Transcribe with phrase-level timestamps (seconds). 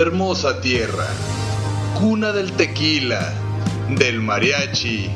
[0.00, 1.06] Hermosa tierra,
[1.98, 3.34] cuna del tequila,
[3.90, 5.10] del mariachi,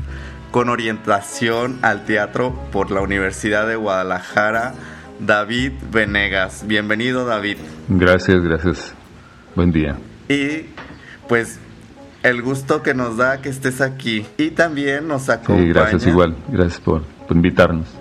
[0.52, 4.74] con orientación al teatro por la Universidad de Guadalajara,
[5.20, 6.66] David Venegas.
[6.68, 7.58] Bienvenido David.
[7.90, 8.94] Gracias, gracias.
[9.56, 9.98] Buen día.
[10.30, 10.68] Y
[11.28, 11.60] pues
[12.24, 14.26] el gusto que nos da que estés aquí.
[14.38, 15.62] Y también nos acompaña.
[15.62, 16.36] Sí, gracias igual.
[16.50, 17.97] Gracias por, por invitarnos.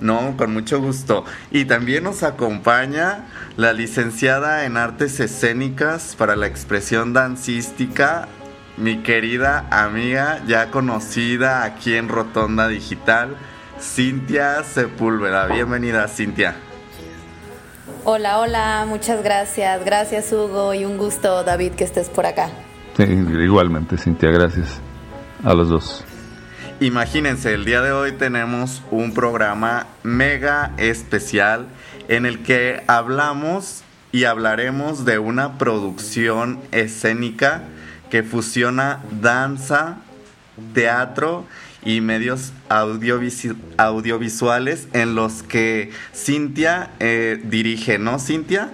[0.00, 1.24] No, con mucho gusto.
[1.50, 3.26] Y también nos acompaña
[3.56, 8.28] la licenciada en artes escénicas para la expresión dancística,
[8.76, 13.36] mi querida amiga ya conocida aquí en Rotonda Digital,
[13.80, 15.46] Cintia Sepúlveda.
[15.46, 16.56] Bienvenida, Cintia.
[18.04, 19.84] Hola, hola, muchas gracias.
[19.84, 22.50] Gracias, Hugo, y un gusto, David, que estés por acá.
[22.96, 24.80] Sí, igualmente, Cintia, gracias
[25.42, 26.04] a los dos.
[26.80, 31.68] Imagínense, el día de hoy tenemos un programa mega especial
[32.08, 33.82] en el que hablamos
[34.12, 37.62] y hablaremos de una producción escénica
[38.10, 39.96] que fusiona danza,
[40.74, 41.46] teatro
[41.82, 48.68] y medios audiovisuales en los que Cintia eh, dirige, ¿no, Cintia?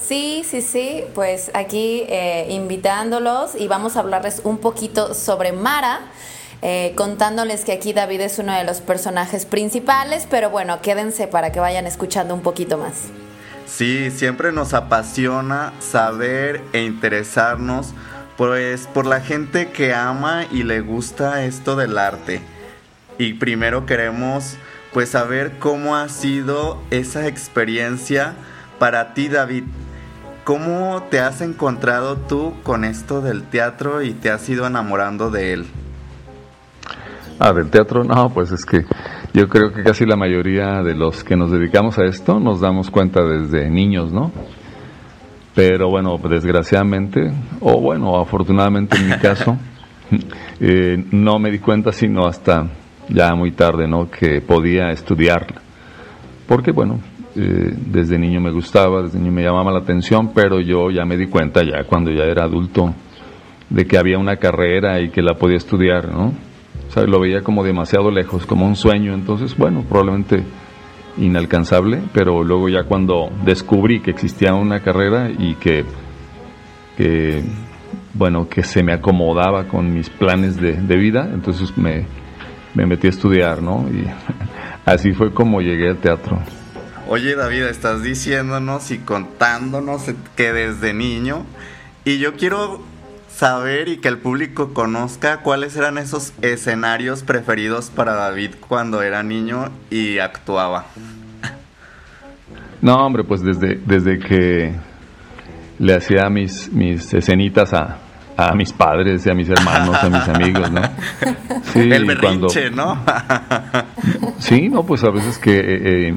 [0.00, 6.02] Sí, sí, sí, pues aquí eh, invitándolos y vamos a hablarles un poquito sobre Mara.
[6.64, 11.50] Eh, contándoles que aquí David es uno de los personajes principales, pero bueno, quédense para
[11.50, 13.08] que vayan escuchando un poquito más.
[13.66, 17.94] Sí, siempre nos apasiona saber e interesarnos
[18.36, 22.40] pues por la gente que ama y le gusta esto del arte.
[23.18, 24.56] Y primero queremos
[24.92, 28.34] pues saber cómo ha sido esa experiencia
[28.78, 29.64] para ti, David.
[30.44, 35.52] ¿Cómo te has encontrado tú con esto del teatro y te has ido enamorando de
[35.54, 35.66] él?
[37.38, 38.84] Ah, del teatro, no, pues es que
[39.32, 42.90] yo creo que casi la mayoría de los que nos dedicamos a esto nos damos
[42.90, 44.30] cuenta desde niños, ¿no?
[45.54, 49.56] Pero bueno, desgraciadamente, o bueno, afortunadamente en mi caso,
[50.60, 52.68] eh, no me di cuenta sino hasta
[53.08, 54.10] ya muy tarde, ¿no?
[54.10, 55.46] Que podía estudiar.
[56.46, 57.00] Porque bueno,
[57.34, 61.16] eh, desde niño me gustaba, desde niño me llamaba la atención, pero yo ya me
[61.16, 62.94] di cuenta ya cuando ya era adulto
[63.68, 66.32] de que había una carrera y que la podía estudiar, ¿no?
[66.96, 70.44] Lo veía como demasiado lejos, como un sueño, entonces, bueno, probablemente
[71.16, 75.84] inalcanzable, pero luego ya cuando descubrí que existía una carrera y que,
[78.14, 82.06] bueno, que se me acomodaba con mis planes de, vida, entonces me,
[82.74, 83.86] me metí a estudiar, ¿no?
[83.90, 84.06] Y
[84.84, 86.40] así fue como llegué al teatro.
[87.08, 90.04] Oye David, estás diciéndonos y contándonos
[90.36, 91.44] que desde niño,
[92.04, 92.91] y yo quiero
[93.34, 99.22] saber y que el público conozca cuáles eran esos escenarios preferidos para David cuando era
[99.22, 100.86] niño y actuaba.
[102.80, 104.74] No, hombre, pues desde, desde que
[105.78, 107.98] le hacía mis, mis escenitas a,
[108.36, 110.82] a mis padres y a mis hermanos, a mis amigos, ¿no?
[111.72, 112.98] Sí, el berrinche, ¿no?
[114.38, 116.14] sí, no, pues a veces que eh, eh,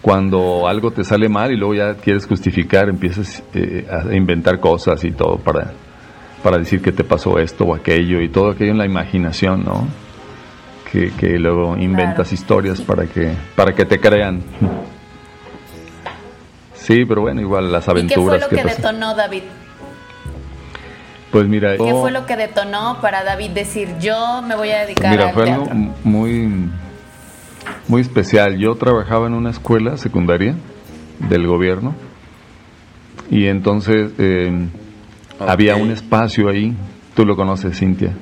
[0.00, 5.04] cuando algo te sale mal y luego ya quieres justificar, empiezas eh, a inventar cosas
[5.04, 5.72] y todo para
[6.42, 9.86] para decir que te pasó esto o aquello y todo aquello en la imaginación, ¿no?
[10.90, 14.42] Que, que luego inventas historias para que, para que te crean.
[16.74, 18.36] Sí, pero bueno, igual las aventuras.
[18.36, 19.42] ¿Y qué fue lo que, detonó David?
[21.30, 25.10] Pues mira, ¿qué fue lo que detonó para David decir yo me voy a dedicar
[25.12, 25.62] mira, al fue teatro?
[25.70, 26.68] algo muy,
[27.88, 28.58] muy especial.
[28.58, 30.56] Yo trabajaba en una escuela secundaria
[31.30, 31.94] del gobierno
[33.30, 34.68] y entonces eh,
[35.48, 36.74] había un espacio ahí,
[37.14, 38.12] tú lo conoces, Cintia.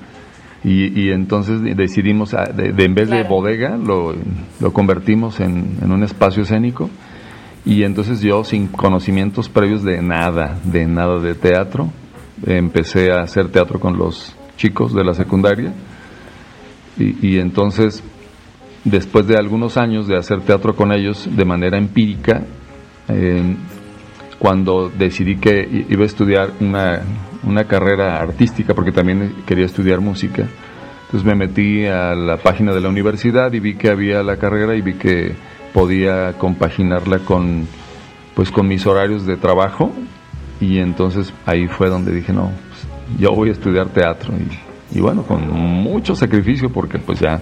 [0.62, 4.14] Y, y entonces decidimos, ah, de, de- en vez de bodega, lo,
[4.60, 6.90] lo convertimos en, en un espacio escénico.
[7.64, 11.90] Y entonces yo, sin conocimientos previos de nada, de nada de teatro,
[12.46, 15.72] empecé a hacer teatro con los chicos de la secundaria.
[16.98, 18.02] Y, y entonces,
[18.84, 22.42] después de algunos años de hacer teatro con ellos de manera empírica,
[23.08, 23.56] eh,
[24.40, 27.02] cuando decidí que iba a estudiar una,
[27.44, 30.48] una carrera artística, porque también quería estudiar música,
[31.04, 34.76] entonces me metí a la página de la universidad y vi que había la carrera
[34.76, 35.34] y vi que
[35.74, 37.66] podía compaginarla con,
[38.34, 39.90] pues, con mis horarios de trabajo.
[40.60, 42.86] Y entonces ahí fue donde dije, no, pues,
[43.18, 47.40] yo voy a estudiar teatro y, y bueno, con mucho sacrificio porque pues ya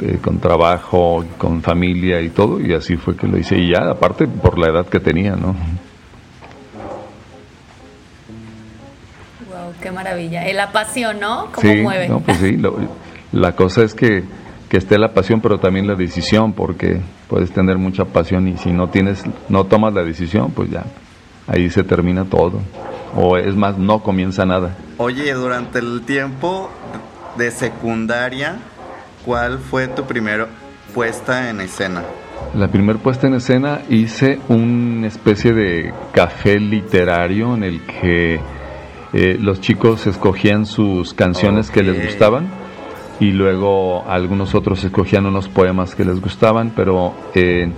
[0.00, 3.58] eh, con trabajo, con familia y todo y así fue que lo hice.
[3.58, 5.56] Y ya aparte por la edad que tenía, ¿no?
[9.82, 10.46] Qué maravilla.
[10.48, 11.48] Eh, La pasión, ¿no?
[11.52, 12.08] ¿Cómo sí, mueve?
[12.08, 12.76] no, pues sí, lo-
[13.32, 14.24] la cosa es que,
[14.68, 18.70] que esté la pasión pero también la decisión porque puedes tener mucha pasión y si
[18.72, 20.84] no tienes, no tomas la decisión pues ya,
[21.46, 22.60] ahí se termina todo
[23.14, 24.74] o es más, no comienza nada.
[24.98, 26.70] Oye, durante el tiempo
[27.36, 28.56] de secundaria,
[29.24, 30.46] ¿cuál fue tu primera
[30.94, 32.02] puesta en escena?
[32.54, 38.40] La primera puesta en escena hice una especie de café literario en el que
[39.12, 42.48] eh, los chicos escogían sus canciones que les gustaban
[43.20, 47.70] y luego algunos otros escogían unos poemas que les gustaban, pero eh,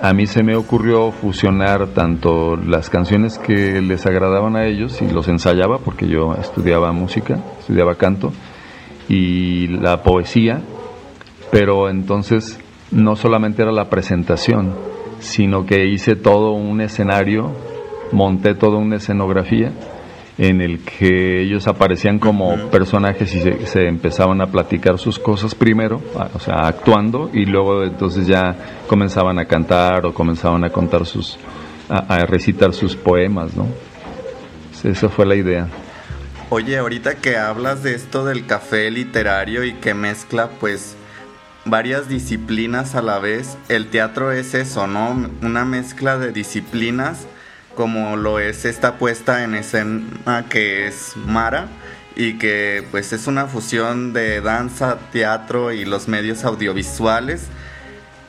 [0.00, 5.10] a mí se me ocurrió fusionar tanto las canciones que les agradaban a ellos y
[5.10, 8.32] los ensayaba porque yo estudiaba música, estudiaba canto
[9.08, 10.62] y la poesía
[11.52, 12.58] pero entonces
[12.90, 14.74] no solamente era la presentación,
[15.20, 17.52] sino que hice todo un escenario,
[18.10, 19.70] monté toda una escenografía
[20.38, 25.54] en el que ellos aparecían como personajes y se, se empezaban a platicar sus cosas
[25.54, 26.00] primero,
[26.34, 31.38] o sea, actuando, y luego entonces ya comenzaban a cantar o comenzaban a contar sus,
[31.88, 33.66] a, a recitar sus poemas, ¿no?
[34.84, 35.68] Esa fue la idea.
[36.48, 40.96] Oye, ahorita que hablas de esto del café literario y que mezcla pues
[41.64, 45.30] varias disciplinas a la vez, el teatro es eso, ¿no?
[45.42, 47.26] Una mezcla de disciplinas
[47.74, 51.68] como lo es esta puesta en escena que es Mara
[52.16, 57.46] y que pues es una fusión de danza, teatro y los medios audiovisuales.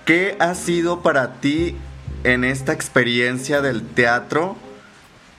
[0.05, 1.75] ¿Qué ha sido para ti
[2.23, 4.57] en esta experiencia del teatro?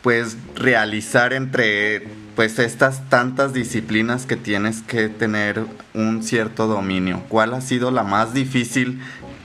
[0.04, 2.06] pues realizar entre
[2.36, 5.64] pues estas tantas disciplinas que tienes que tener
[5.94, 7.22] un cierto dominio.
[7.30, 9.00] ¿Cuál ha sido la más difícil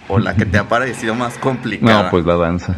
[0.10, 2.04] o la que te ha parecido más complicada?
[2.04, 2.76] No, pues la danza.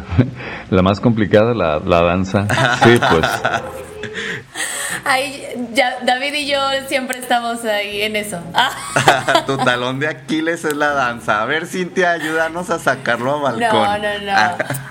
[0.70, 2.46] La más complicada, la, la danza.
[2.84, 3.26] Sí, pues.
[5.04, 8.38] Ay, ya, David y yo siempre estamos ahí en eso.
[8.54, 8.70] Ah.
[9.46, 11.42] tu talón de Aquiles es la danza.
[11.42, 13.82] A ver, Cintia, ayúdanos a sacarlo a balcón.
[13.82, 14.32] No, no, no.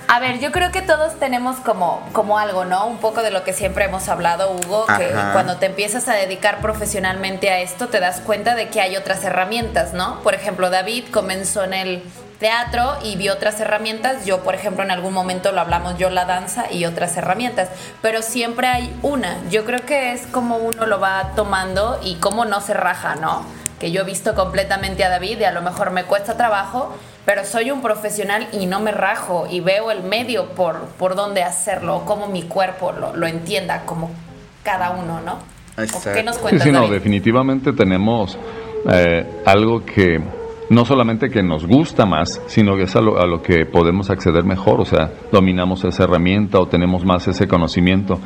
[0.07, 2.87] A ver, yo creo que todos tenemos como, como algo, ¿no?
[2.87, 5.31] Un poco de lo que siempre hemos hablado, Hugo, que Ajá.
[5.31, 9.23] cuando te empiezas a dedicar profesionalmente a esto, te das cuenta de que hay otras
[9.23, 10.19] herramientas, ¿no?
[10.21, 12.03] Por ejemplo, David comenzó en el
[12.41, 14.25] teatro y vio otras herramientas.
[14.25, 17.69] Yo, por ejemplo, en algún momento lo hablamos, yo la danza y otras herramientas.
[18.01, 19.37] Pero siempre hay una.
[19.49, 23.45] Yo creo que es como uno lo va tomando y cómo no se raja, ¿no?
[23.79, 26.93] Que yo he visto completamente a David y a lo mejor me cuesta trabajo,
[27.25, 31.43] pero soy un profesional y no me rajo y veo el medio por, por dónde
[31.43, 34.09] hacerlo, cómo mi cuerpo lo, lo entienda, como
[34.63, 35.39] cada uno, ¿no?
[35.77, 36.11] Exacto.
[36.13, 36.93] ¿Qué nos Sí, cuentas, sí, no, David?
[36.93, 38.37] definitivamente tenemos
[38.91, 40.17] eh, algo que
[40.71, 44.09] no solamente que nos gusta más, sino que es a lo, a lo que podemos
[44.09, 48.17] acceder mejor, o sea, dominamos esa herramienta o tenemos más ese conocimiento.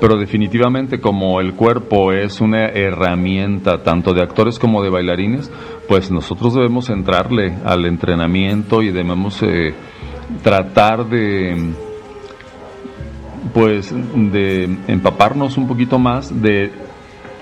[0.00, 5.52] Pero definitivamente como el cuerpo es una herramienta tanto de actores como de bailarines,
[5.86, 9.74] pues nosotros debemos entrarle al entrenamiento y debemos eh,
[10.42, 11.70] tratar de
[13.52, 16.72] pues de empaparnos un poquito más de,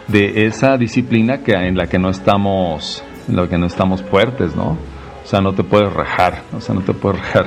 [0.08, 4.54] de esa disciplina que en la que no estamos en la que no estamos fuertes,
[4.56, 4.76] ¿no?
[5.24, 7.46] O sea, no te puedes rajar, o sea, no te puedes rajar.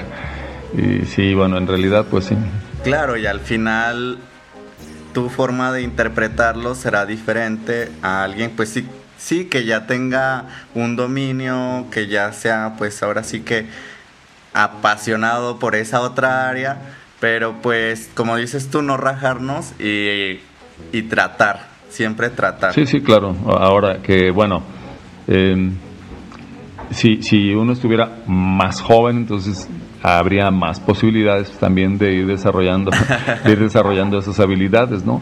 [0.77, 2.36] Y sí, bueno, en realidad pues sí.
[2.84, 4.20] Claro, y al final
[5.13, 10.96] tu forma de interpretarlo será diferente a alguien, pues sí, sí, que ya tenga un
[10.96, 13.65] dominio, que ya sea, pues ahora sí que
[14.53, 16.77] apasionado por esa otra área,
[17.20, 20.39] pero pues como dices tú, no rajarnos y,
[20.91, 22.74] y tratar, siempre tratar.
[22.74, 23.36] Sí, sí, claro.
[23.48, 24.63] Ahora que, bueno,
[25.27, 25.72] eh,
[26.91, 29.67] si, si uno estuviera más joven, entonces
[30.01, 32.91] habría más posibilidades también de ir desarrollando,
[33.44, 35.22] de ir desarrollando esas habilidades, ¿no?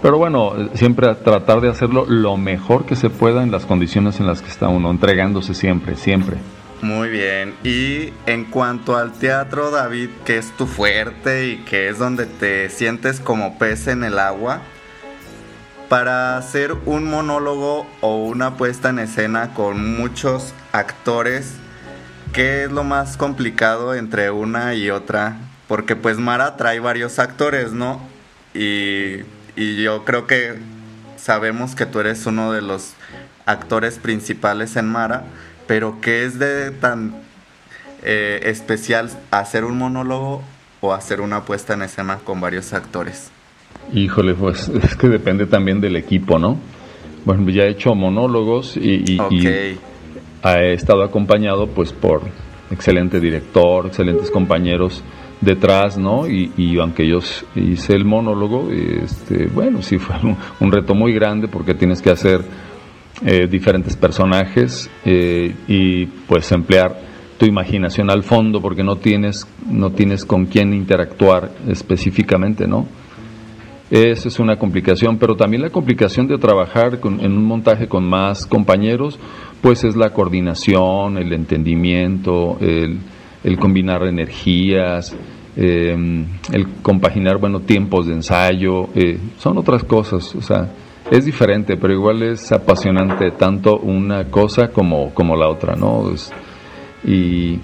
[0.00, 4.26] Pero bueno, siempre tratar de hacerlo lo mejor que se pueda en las condiciones en
[4.26, 6.38] las que está uno, entregándose siempre, siempre.
[6.80, 7.54] Muy bien.
[7.62, 12.68] Y en cuanto al teatro, David, que es tu fuerte y que es donde te
[12.70, 14.62] sientes como pez en el agua,
[15.92, 21.52] para hacer un monólogo o una puesta en escena con muchos actores,
[22.32, 25.36] ¿qué es lo más complicado entre una y otra?
[25.68, 28.00] Porque pues Mara trae varios actores, ¿no?
[28.54, 29.18] Y,
[29.54, 30.54] yo creo que
[31.18, 32.94] sabemos que tú eres uno de los
[33.44, 35.24] actores principales en Mara,
[35.66, 37.14] pero ¿qué es de tan
[38.02, 40.42] eh, especial hacer un monólogo
[40.80, 43.30] o hacer una puesta en escena con varios actores?
[43.94, 46.58] Híjole, pues es que depende también del equipo, ¿no?
[47.24, 49.18] Bueno, ya he hecho monólogos y,
[50.44, 52.22] he estado acompañado pues por
[52.70, 55.04] excelente director, excelentes compañeros
[55.40, 56.26] detrás, ¿no?
[56.26, 57.18] Y, aunque yo
[57.54, 60.16] hice el monólogo, este, bueno, sí fue
[60.60, 62.40] un, reto muy grande porque tienes que hacer
[63.24, 66.98] eh, diferentes personajes eh, y pues emplear
[67.38, 72.86] tu imaginación al fondo porque no tienes, no tienes con quién interactuar específicamente, ¿no?
[73.92, 78.46] Esa es una complicación, pero también la complicación de trabajar en un montaje con más
[78.46, 79.18] compañeros,
[79.60, 85.14] pues es la coordinación, el entendimiento, el, combinar energías,
[85.56, 90.70] em, el compaginar, bueno, tiempos de ensayo, eh, son otras cosas, o sea,
[91.10, 96.10] es diferente, pero igual es apasionante tanto una cosa como, como la otra, ¿no?
[97.04, 97.60] Y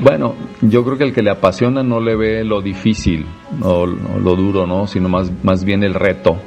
[0.00, 3.26] bueno, yo creo que el que le apasiona no le ve lo difícil
[3.62, 4.86] o, lo duro, ¿no?
[4.86, 6.40] Sino más, más bien el reto.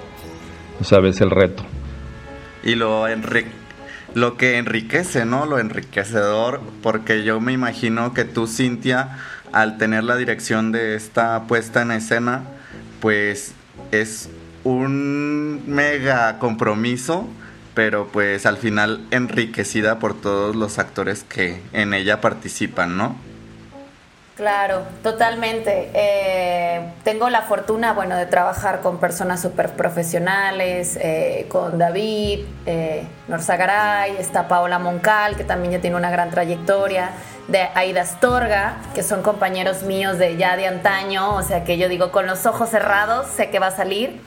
[0.81, 1.21] ¿Sabes?
[1.21, 1.63] El reto.
[2.63, 3.05] Y lo,
[4.15, 5.45] lo que enriquece, ¿no?
[5.45, 9.17] Lo enriquecedor, porque yo me imagino que tú, Cintia,
[9.51, 12.43] al tener la dirección de esta puesta en escena,
[13.00, 13.53] pues
[13.91, 14.29] es
[14.63, 17.27] un mega compromiso,
[17.73, 23.15] pero pues al final enriquecida por todos los actores que en ella participan, ¿no?
[24.41, 25.91] Claro, totalmente.
[25.93, 33.03] Eh, tengo la fortuna, bueno, de trabajar con personas súper profesionales, eh, con David, eh,
[33.27, 37.11] Norzagaray, está Paola Moncal, que también ya tiene una gran trayectoria,
[37.49, 41.87] de Aida Astorga, que son compañeros míos de ya de antaño, o sea que yo
[41.87, 44.21] digo, con los ojos cerrados, sé que va a salir.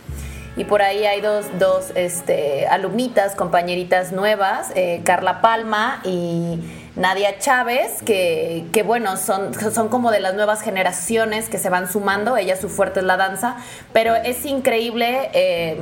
[0.56, 6.61] Y por ahí hay dos, dos este, alumnitas, compañeritas nuevas, eh, Carla Palma y
[6.94, 11.90] Nadia Chávez, que, que, bueno, son, son como de las nuevas generaciones que se van
[11.90, 13.56] sumando, ella su fuerte es la danza,
[13.92, 15.76] pero es increíble eh,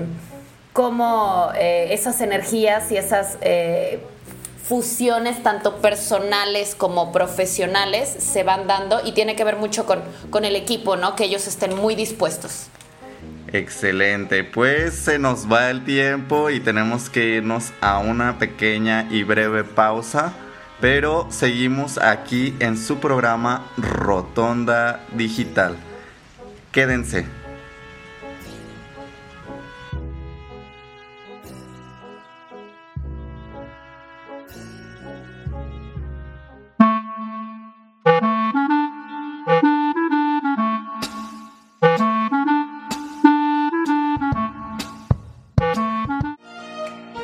[0.72, 3.36] cómo eh, esas energías y esas
[4.64, 10.00] fusiones, tanto personales como profesionales, se van dando y tiene que ver mucho con,
[10.30, 11.14] con el equipo, ¿no?
[11.14, 12.68] Que ellos estén muy dispuestos.
[13.52, 19.24] Excelente, pues se nos va el tiempo y tenemos que irnos a una pequeña y
[19.24, 20.32] breve pausa
[20.82, 25.76] pero seguimos aquí en su programa Rotonda Digital.
[26.72, 27.41] Quédense.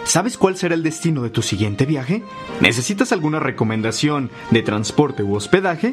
[0.09, 2.23] ¿Sabes cuál será el destino de tu siguiente viaje?
[2.63, 5.93] ¿Necesitas alguna recomendación de transporte u hospedaje?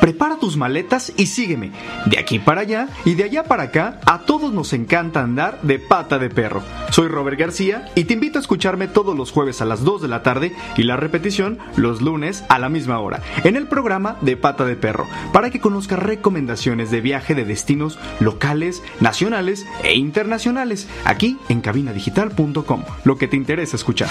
[0.00, 1.70] Prepara tus maletas y sígueme.
[2.06, 5.78] De aquí para allá y de allá para acá, a todos nos encanta andar de
[5.78, 6.60] pata de perro.
[6.92, 10.08] Soy Robert García y te invito a escucharme todos los jueves a las 2 de
[10.08, 14.36] la tarde y la repetición los lunes a la misma hora en el programa de
[14.36, 20.86] pata de perro para que conozcas recomendaciones de viaje de destinos locales, nacionales e internacionales
[21.06, 22.84] aquí en cabinadigital.com.
[23.04, 24.10] Lo que te interesa escuchar.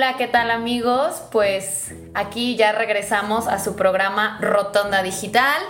[0.00, 1.24] Hola, ¿qué tal amigos?
[1.30, 5.60] Pues aquí ya regresamos a su programa Rotonda Digital.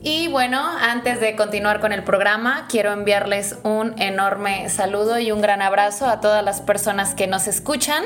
[0.00, 5.40] Y bueno, antes de continuar con el programa, quiero enviarles un enorme saludo y un
[5.40, 8.04] gran abrazo a todas las personas que nos escuchan.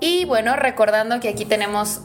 [0.00, 2.00] Y bueno, recordando que aquí tenemos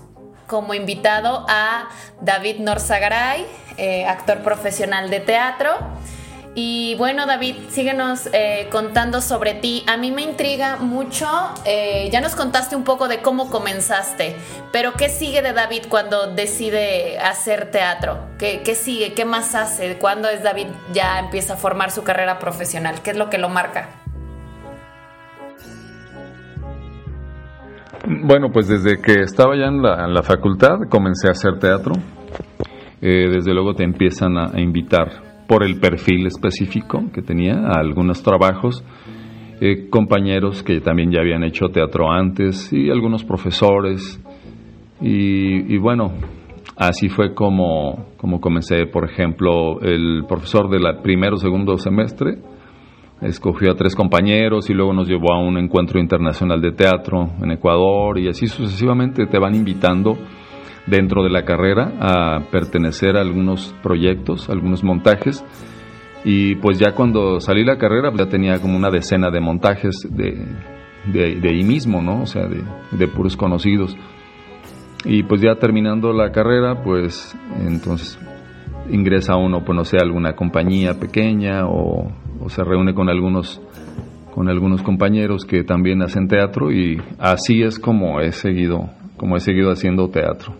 [0.47, 1.87] como invitado a
[2.19, 3.45] David Norzagaray,
[3.77, 5.71] eh, actor profesional de teatro.
[6.55, 9.83] Y bueno, David, síguenos eh, contando sobre ti.
[9.87, 11.25] A mí me intriga mucho,
[11.65, 14.35] eh, ya nos contaste un poco de cómo comenzaste,
[14.71, 18.19] pero ¿qué sigue de David cuando decide hacer teatro?
[18.37, 19.13] ¿Qué, qué sigue?
[19.13, 19.97] ¿Qué más hace?
[19.97, 23.01] ¿Cuándo es David ya empieza a formar su carrera profesional?
[23.03, 23.89] ¿Qué es lo que lo marca?
[28.05, 31.93] Bueno, pues desde que estaba ya en la, facultad comencé a hacer teatro.
[33.01, 38.83] Eh, desde luego te empiezan a invitar por el perfil específico que tenía algunos trabajos,
[39.61, 44.19] eh, compañeros que también ya habían hecho teatro antes y algunos profesores.
[45.01, 46.13] Y, bueno,
[46.77, 52.37] así fue como, como comencé, por ejemplo, el profesor del primero o segundo semestre
[53.21, 57.51] escogió a tres compañeros y luego nos llevó a un encuentro internacional de teatro en
[57.51, 60.17] Ecuador y así sucesivamente te van invitando
[60.85, 65.43] dentro de la carrera a pertenecer a algunos proyectos, algunos montajes.
[66.25, 69.95] Y pues ya cuando salí la carrera pues ya tenía como una decena de montajes
[70.09, 70.45] de,
[71.11, 72.21] de, ahí mismo, ¿no?
[72.21, 73.95] O sea, de, de, puros conocidos.
[75.05, 78.17] Y pues ya terminando la carrera, pues entonces
[78.89, 83.61] ingresa uno, pues no sé, a alguna compañía pequeña o, o se reúne con algunos
[84.33, 88.89] con algunos compañeros que también hacen teatro y así es como he seguido
[89.23, 90.53] como he seguido haciendo teatro.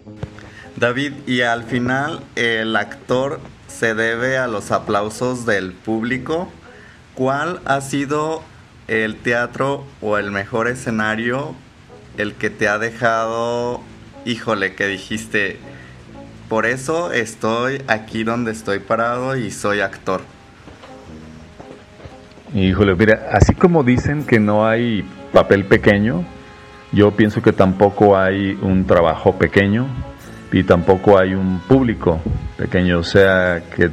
[0.78, 6.50] David, y al final el actor se debe a los aplausos del público.
[7.14, 8.42] ¿Cuál ha sido
[8.88, 11.56] el teatro o el mejor escenario
[12.18, 13.82] el que te ha dejado,
[14.24, 15.58] híjole, que dijiste,
[16.48, 20.22] por eso estoy aquí donde estoy parado y soy actor?
[22.56, 26.24] Híjole, mira, así como dicen que no hay papel pequeño,
[26.94, 29.88] yo pienso que tampoco hay un trabajo pequeño
[30.52, 32.20] y tampoco hay un público
[32.58, 33.90] pequeño, o sea que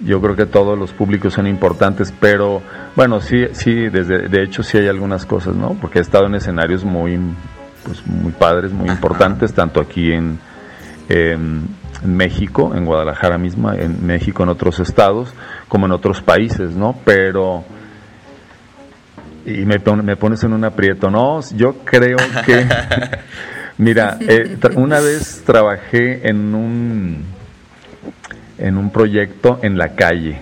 [0.00, 2.60] yo creo que todos los públicos son importantes, pero
[2.96, 5.76] bueno, sí, sí, desde, de hecho sí hay algunas cosas, ¿no?
[5.80, 7.18] Porque he estado en escenarios muy,
[7.84, 10.38] pues, muy padres, muy importantes, tanto aquí en,
[11.08, 15.32] en, México, en Guadalajara misma, en México, en otros estados,
[15.68, 16.98] como en otros países, ¿no?
[17.04, 17.64] Pero
[19.46, 21.40] y me, me pones en un aprieto, ¿no?
[21.54, 22.66] Yo creo que
[23.76, 27.24] Mira, eh, una vez trabajé en un
[28.56, 30.38] en un proyecto en la calle.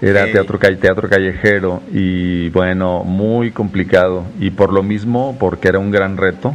[0.00, 4.24] Era teatro, teatro callejero y bueno, muy complicado.
[4.40, 6.54] Y por lo mismo, porque era un gran reto,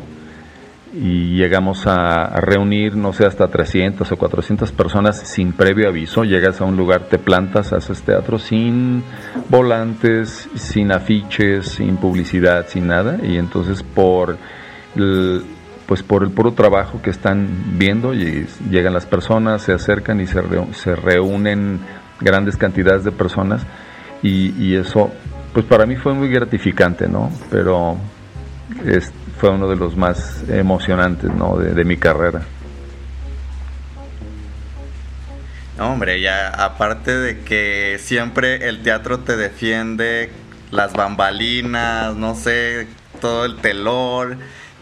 [0.93, 6.23] y llegamos a, reunir, no sé, hasta 300 o 400 personas sin previo aviso.
[6.23, 9.03] Llegas a un lugar, te plantas, haces teatro sin
[9.49, 13.17] volantes, sin afiches, sin publicidad, sin nada.
[13.23, 14.37] Y entonces por
[15.85, 17.47] pues por el puro trabajo que están
[17.77, 20.41] viendo y llegan las personas, se acercan y se,
[20.73, 21.79] se reúnen
[22.19, 23.65] grandes cantidades de personas
[24.21, 25.11] y, eso
[25.53, 27.31] pues para mí fue muy gratificante, ¿no?
[27.49, 27.97] Pero
[28.85, 31.57] es, fue uno de los más emocionantes, ¿no?
[31.57, 32.41] De, mi carrera.
[35.79, 40.29] hombre, ya aparte de que siempre el teatro te defiende
[40.71, 42.87] las bambalinas, no sé,
[43.21, 44.35] todo el telor,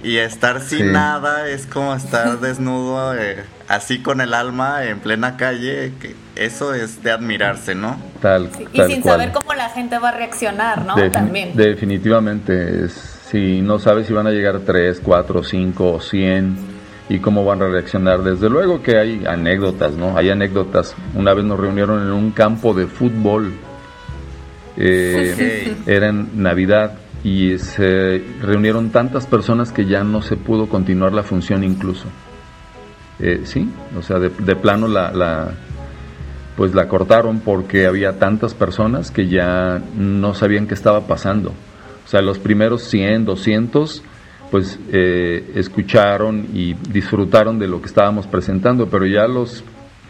[0.04, 5.38] y estar sin nada es como estar desnudo, eh, así con el alma en plena
[5.38, 8.02] calle, que eso es de admirarse, ¿no?
[8.22, 10.96] Tal, y sin saber cómo la gente va a reaccionar, ¿no?
[11.12, 11.56] También.
[11.56, 12.86] Definitivamente,
[13.30, 16.56] si no sabes si van a llegar 3, 4, 5 o 100
[17.10, 18.24] y cómo van a reaccionar.
[18.24, 20.18] Desde luego que hay anécdotas, ¿no?
[20.18, 20.96] Hay anécdotas.
[21.14, 23.54] Una vez nos reunieron en un campo de fútbol.
[24.78, 31.14] Eh, era en Navidad y se reunieron tantas personas que ya no se pudo continuar
[31.14, 32.06] la función incluso.
[33.20, 35.50] Eh, sí, o sea, de, plano la, la,
[36.56, 41.54] pues la cortaron porque había tantas personas que ya no sabían qué estaba pasando.
[42.08, 44.02] O sea, los primeros 100, 200,
[44.50, 49.66] pues eh, escucharon y disfrutaron de lo que estábamos presentando, pero ya los,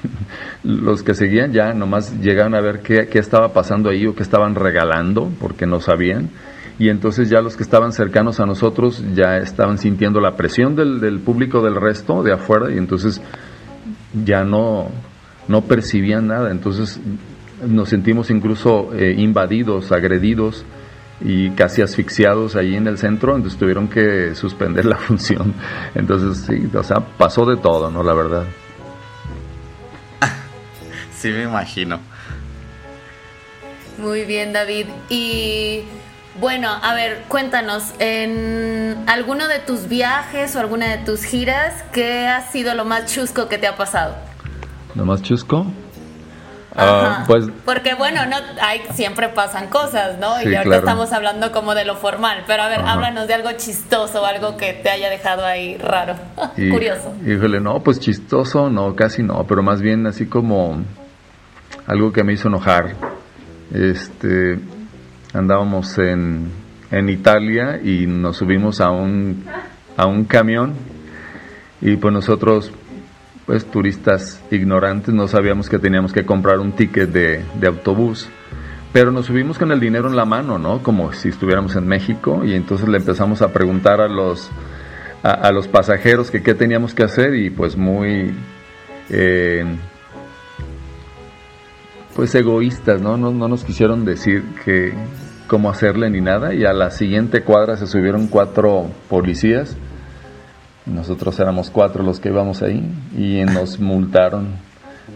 [0.63, 4.21] los que seguían ya nomás llegaron a ver qué, qué estaba pasando ahí o qué
[4.21, 6.29] estaban regalando porque no sabían.
[6.77, 10.99] Y entonces ya los que estaban cercanos a nosotros ya estaban sintiendo la presión del,
[10.99, 13.23] del público del resto de afuera y entonces
[14.23, 14.91] ya no,
[15.47, 16.99] no percibían nada, entonces
[17.67, 20.63] nos sentimos incluso eh, invadidos, agredidos
[21.19, 25.53] y casi asfixiados ahí en el centro, entonces tuvieron que suspender la función.
[25.95, 28.03] Entonces, sí, o sea, pasó de todo, ¿no?
[28.03, 28.45] La verdad.
[31.11, 31.99] Sí, me imagino.
[33.97, 34.85] Muy bien, David.
[35.09, 35.81] Y
[36.39, 42.27] bueno, a ver, cuéntanos, en alguno de tus viajes o alguna de tus giras, ¿qué
[42.27, 44.15] ha sido lo más chusco que te ha pasado?
[44.93, 45.65] ¿Lo más chusco?
[46.79, 50.39] Ah, pues, Porque bueno, no, hay, siempre pasan cosas, ¿no?
[50.41, 54.23] y ahorita estamos hablando como de lo formal, pero a ver, háblanos de algo chistoso,
[54.23, 56.15] algo que te haya dejado ahí raro,
[56.55, 57.15] curioso.
[57.25, 60.83] Híjole, no, pues chistoso, no, casi no, pero más bien así como
[61.87, 62.93] algo que me hizo enojar.
[63.73, 64.59] Este,
[65.33, 66.51] andábamos en,
[66.91, 69.45] en Italia y nos subimos a un,
[69.97, 70.75] a un camión
[71.81, 72.71] y pues nosotros
[73.47, 78.27] pues turistas ignorantes, no sabíamos que teníamos que comprar un ticket de, autobús,
[78.91, 80.83] pero nos subimos con el dinero en la mano, ¿no?
[80.83, 84.51] Como si estuviéramos en México y entonces le empezamos a preguntar a los,
[85.23, 88.35] a, los pasajeros que qué teníamos que hacer y pues muy...
[89.09, 89.65] Eh,
[92.17, 93.15] pues egoístas, ¿no?
[93.15, 93.31] ¿no?
[93.31, 94.93] No nos quisieron decir que
[95.47, 99.77] cómo hacerle ni nada y a la siguiente cuadra se subieron cuatro policías
[100.87, 102.83] nosotros éramos cuatro los que íbamos ahí
[103.17, 104.55] y nos multaron.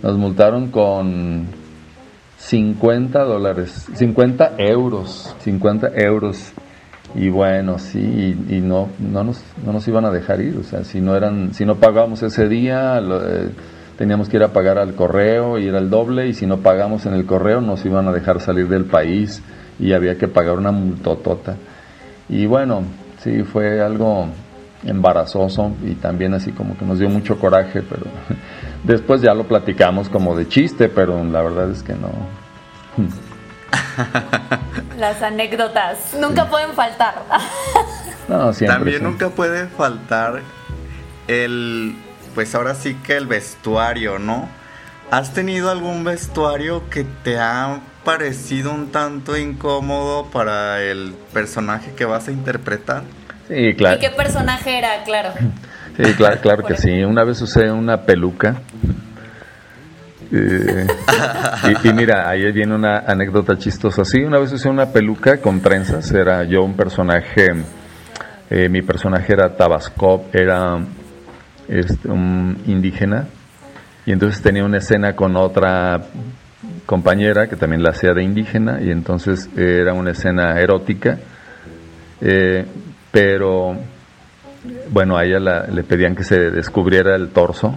[0.04, 1.48] Nos multaron con
[2.38, 6.54] 50 dólares, 50 euros, 50 euros.
[7.14, 10.58] Y bueno, sí, y, no, no, nos, no nos iban a dejar ir.
[10.58, 13.50] O sea, si no, eran, si no pagábamos ese día, eh,
[13.98, 16.28] teníamos que ir a pagar al correo y era el doble.
[16.28, 19.42] Y si no pagamos en el correo, nos iban a dejar salir del país
[19.78, 21.58] y había que pagar una multotota.
[22.30, 22.84] Y bueno,
[23.22, 24.28] sí, fue algo
[24.84, 28.06] embarazoso y también así como que nos dio mucho coraje, pero
[28.84, 32.12] después ya lo platicamos como de chiste, pero la verdad es que no.
[34.98, 37.24] Las anécdotas nunca pueden faltar.
[38.30, 40.42] No, siempre, También nunca puede faltar
[41.28, 41.98] el,
[42.34, 44.48] pues ahora sí que el vestuario, ¿no?
[45.10, 52.06] ¿Has tenido algún vestuario que te ha parecido un tanto incómodo para el personaje que
[52.06, 53.04] vas a interpretar?
[53.52, 55.04] ¿Y qué personaje era?
[55.04, 55.34] Claro.
[55.98, 57.04] Sí, claro, claro que sí.
[57.04, 58.62] Una vez usé una peluca.
[60.32, 60.88] Eh,
[61.84, 64.06] y, mira, ahí viene una anécdota chistosa.
[64.06, 66.10] Sí, una vez usé una peluca con trenzas.
[66.12, 67.48] Era yo un personaje.
[68.50, 70.78] Eh, mi personaje era Tabasco, era
[71.68, 73.28] este, un indígena.
[74.06, 76.02] Y entonces tenía una escena con otra
[76.86, 78.82] compañera que también la hacía de indígena.
[78.82, 81.20] Y entonces era una escena erótica.
[82.22, 82.66] Eh,
[83.12, 83.78] pero
[84.90, 87.76] bueno, a ella le pedían que se descubriera el torso,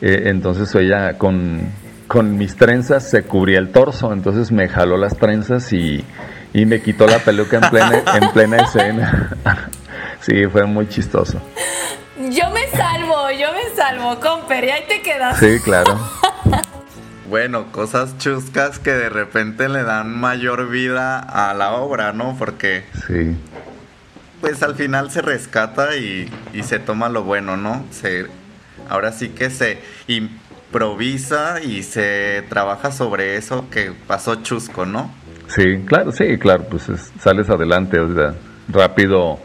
[0.00, 1.72] eh, entonces ella con,
[2.36, 6.04] mis trenzas se cubría el torso, entonces me jaló las trenzas y,
[6.52, 9.38] me quitó la peluca en plena, en plena escena.
[10.20, 11.40] sí, fue muy chistoso.
[12.18, 15.38] Yo me salvo, yo me salvo, comper, y ahí te quedas.
[15.38, 15.98] Sí, claro.
[17.28, 22.34] Bueno, cosas chuscas que de repente le dan mayor vida a la obra, ¿no?
[22.38, 23.36] Porque sí
[24.40, 26.30] pues al final se rescata y,
[26.62, 27.84] se toma lo bueno, ¿no?
[27.90, 28.26] Se,
[28.88, 35.10] ahora sí que se improvisa y se trabaja sobre eso que pasó chusco, ¿no?
[35.48, 38.34] Sí, claro, sí, claro, pues sales adelante, o sea,
[38.68, 39.38] rápido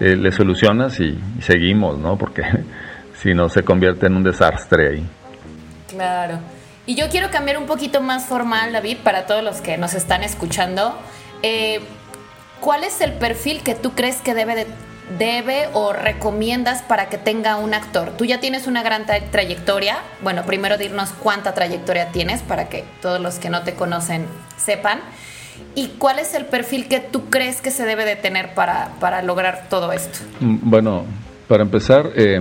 [0.00, 2.18] eh, le solucionas y, y, seguimos, ¿no?
[2.18, 2.42] Porque
[3.22, 5.08] si no se convierte en un desastre ahí.
[5.88, 6.38] Claro.
[6.86, 10.22] Y yo quiero cambiar un poquito más formal, David, para todos los que nos están
[10.22, 10.98] escuchando.
[11.42, 11.80] Eh,
[12.60, 14.66] ¿cuál es el perfil que tú crees que debe,
[15.18, 18.12] debe o recomiendas para que tenga un actor?
[18.16, 19.98] Tú ya tienes una gran trayectoria.
[20.22, 25.00] Bueno, primero dirnos cuánta trayectoria tienes para que todos los que no te conocen sepan.
[25.74, 29.22] ¿Y cuál es el perfil que tú crees que se debe de tener para, para
[29.22, 30.18] lograr todo esto?
[30.40, 31.04] Mm, bueno,
[31.48, 32.40] para empezar, eh,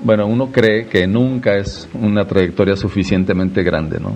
[0.00, 4.14] bueno, uno cree que nunca es una trayectoria suficientemente grande, ¿no?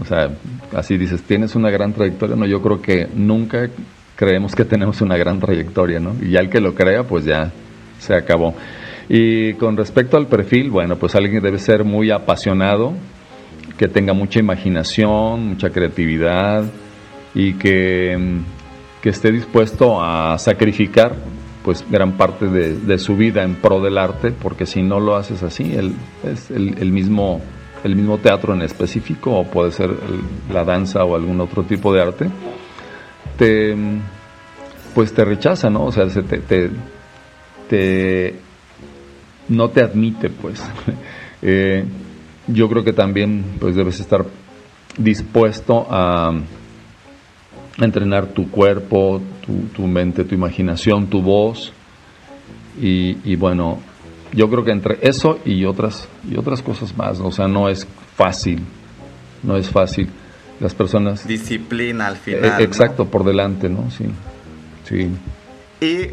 [0.00, 0.30] O sea,
[0.74, 3.68] así dices, tienes una gran trayectoria, no, yo creo que nunca
[4.22, 6.14] creemos que tenemos una gran trayectoria, ¿no?
[6.22, 7.50] Y ya el que lo crea, pues ya
[7.98, 8.54] se acabó.
[9.08, 12.92] Y con respecto al perfil, bueno, pues alguien debe ser muy apasionado,
[13.76, 16.64] que tenga mucha imaginación, mucha creatividad
[17.34, 18.16] y que,
[19.02, 21.16] que esté dispuesto a sacrificar
[21.64, 25.42] pues gran parte de, su vida en pro del arte, porque si no lo haces
[25.42, 27.40] así, el, es el, mismo,
[27.82, 29.90] el mismo teatro en específico, o puede ser
[30.52, 32.30] la danza o algún otro tipo de arte,
[33.36, 33.74] te,
[34.94, 35.84] pues te rechaza, ¿no?
[35.84, 36.70] O sea, se te,
[37.68, 38.34] te,
[39.48, 40.62] no te admite, pues.
[41.44, 41.84] Eh,
[42.46, 44.24] yo creo que también, pues, debes estar
[44.96, 46.32] dispuesto a,
[47.78, 49.20] entrenar tu cuerpo,
[49.74, 51.72] tu, mente, tu imaginación, tu voz.
[52.80, 53.80] Y, bueno,
[54.32, 57.86] yo creo que entre eso y otras, y otras cosas más, o sea, no es
[58.16, 58.60] fácil,
[59.42, 60.08] no es fácil.
[60.60, 61.26] Las personas...
[61.26, 62.60] Disciplina al final.
[62.60, 63.90] E, exacto, por delante, ¿no?
[63.90, 64.06] Sí,
[64.88, 65.10] sí.
[65.80, 66.08] Y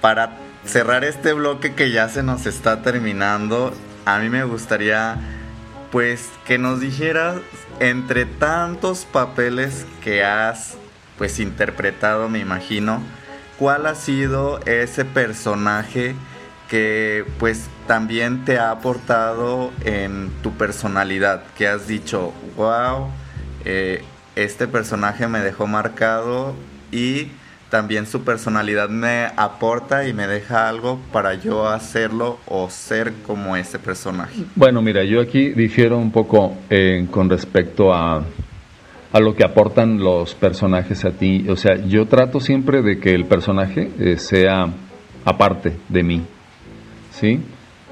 [0.00, 3.72] para cerrar este bloque que ya se nos está terminando,
[4.04, 5.18] a mí me gustaría
[5.90, 7.36] pues que nos dijeras
[7.80, 10.76] entre tantos papeles que has
[11.18, 13.02] pues interpretado, me imagino,
[13.58, 16.14] ¿cuál ha sido ese personaje
[16.68, 21.42] que pues también te ha aportado en tu personalidad?
[21.58, 23.08] Que has dicho, wow,
[23.64, 24.02] eh,
[24.36, 26.54] este personaje me dejó marcado
[26.92, 27.28] y
[27.70, 33.56] también su personalidad me aporta y me deja algo para yo hacerlo o ser como
[33.56, 34.42] ese personaje.
[34.56, 38.24] Bueno, mira, yo aquí difiero un poco eh, con respecto a,
[39.12, 41.46] a, lo que aportan los personajes a ti.
[41.48, 44.66] O sea, yo trato siempre de que el personaje eh, sea
[45.24, 46.22] aparte de mí,
[47.12, 47.40] ¿sí?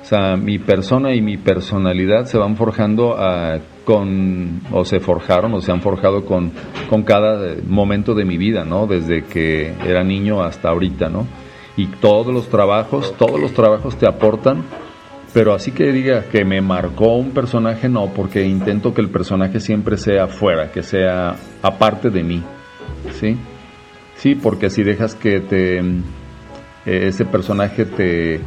[0.09, 5.61] Sea, mi persona y mi personalidad se van forjando a con, o se forjaron o
[5.61, 6.51] se han forjado con,
[6.88, 8.87] con cada momento de mi vida, ¿no?
[8.87, 11.27] Desde que era niño hasta ahorita, ¿no?
[11.77, 14.62] Y todos los trabajos, todos los trabajos te aportan,
[15.35, 19.61] pero así que diga que me marcó un personaje, no, porque intento que el personaje
[19.61, 22.42] siempre sea fuera, que sea aparte de mí,
[23.12, 23.37] ¿sí?
[24.14, 25.92] Sí, porque si dejas que te, eh,
[26.87, 28.40] ese personaje te,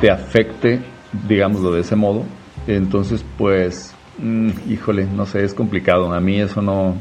[0.00, 0.93] te afecte,
[1.28, 2.24] digámoslo de ese modo,
[2.66, 6.12] entonces pues Mm, híjole, no sé, es complicado.
[6.12, 6.96] A mí eso no,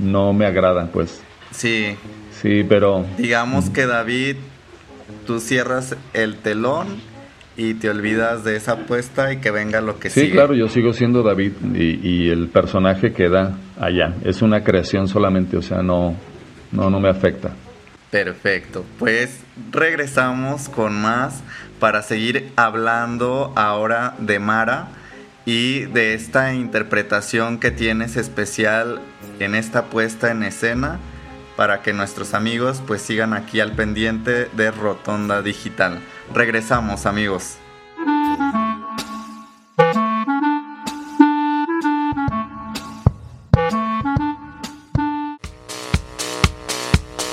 [0.00, 1.22] no me agrada, pues.
[1.50, 1.96] Sí.
[2.30, 3.04] Sí, pero...
[3.18, 4.36] Digamos que David,
[5.26, 6.86] tú cierras el telón
[7.56, 10.68] y te olvidas de esa apuesta y que venga lo que sí, Sí, claro, yo
[10.68, 14.14] sigo siendo David y, y, el personaje queda allá.
[14.24, 16.14] Es una creación solamente, o sea, no,
[16.72, 17.54] no, no me afecta.
[18.10, 19.40] Perfecto, pues
[19.72, 21.42] regresamos con más
[21.80, 24.88] para seguir hablando ahora de Mara
[25.44, 29.00] y de esta interpretación que tienes especial
[29.40, 30.98] en esta puesta en escena
[31.56, 36.00] para que nuestros amigos pues sigan aquí al pendiente de Rotonda Digital.
[36.32, 37.56] Regresamos amigos.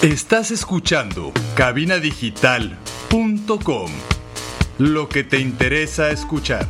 [0.04, 3.92] Estás escuchando cabinadigital.com.
[4.78, 6.68] Lo que te interesa escuchar.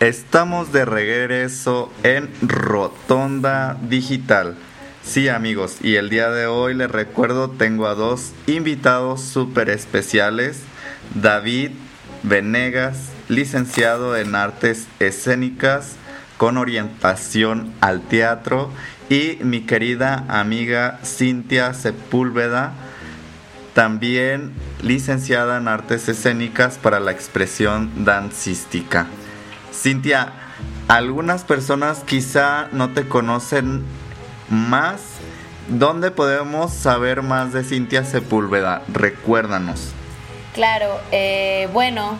[0.00, 4.56] Estamos de regreso en Rotonda Digital.
[5.04, 10.58] Sí amigos, y el día de hoy les recuerdo tengo a dos invitados súper especiales.
[11.14, 11.70] David
[12.24, 15.96] Venegas, licenciado en artes escénicas
[16.36, 18.70] con orientación al teatro.
[19.08, 22.72] Y mi querida amiga Cintia Sepúlveda,
[23.74, 29.06] también licenciada en artes escénicas para la expresión dancística.
[29.72, 30.32] Cintia,
[30.88, 33.84] algunas personas quizá no te conocen
[34.48, 35.00] más.
[35.68, 38.82] ¿Dónde podemos saber más de Cintia Sepúlveda?
[38.88, 39.92] Recuérdanos.
[40.54, 42.16] Claro, eh, bueno,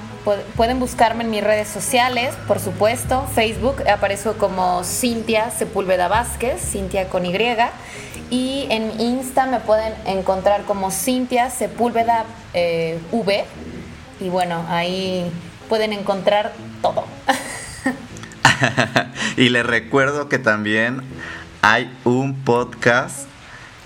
[0.57, 3.27] pueden buscarme en mis redes sociales, por supuesto.
[3.35, 7.37] Facebook aparezco como Cintia Sepúlveda Vázquez, Cintia con Y.
[8.31, 13.45] Y en Insta me pueden encontrar como Cintia Sepúlveda eh, V.
[14.21, 15.31] Y bueno, ahí
[15.69, 17.05] pueden encontrar todo.
[19.37, 21.03] y les recuerdo que también
[21.63, 23.29] hay un podcast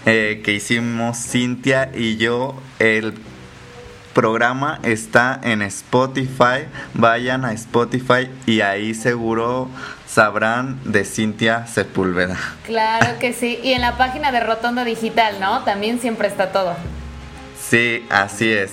[0.06, 2.54] eh, que hicimos Cintia y yo.
[2.78, 3.14] El
[4.18, 6.66] programa está en Spotify.
[6.94, 9.68] Vayan a Spotify y ahí seguro
[10.08, 12.36] sabrán de Cintia Sepúlveda.
[12.66, 13.60] Claro que sí.
[13.62, 15.62] Y en la página de Rotondo Digital, ¿no?
[15.62, 16.74] También siempre está todo.
[17.60, 18.72] Sí, así es.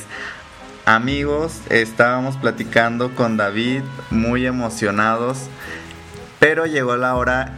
[0.83, 5.41] Amigos, estábamos platicando con David, muy emocionados,
[6.39, 7.53] pero llegó la hora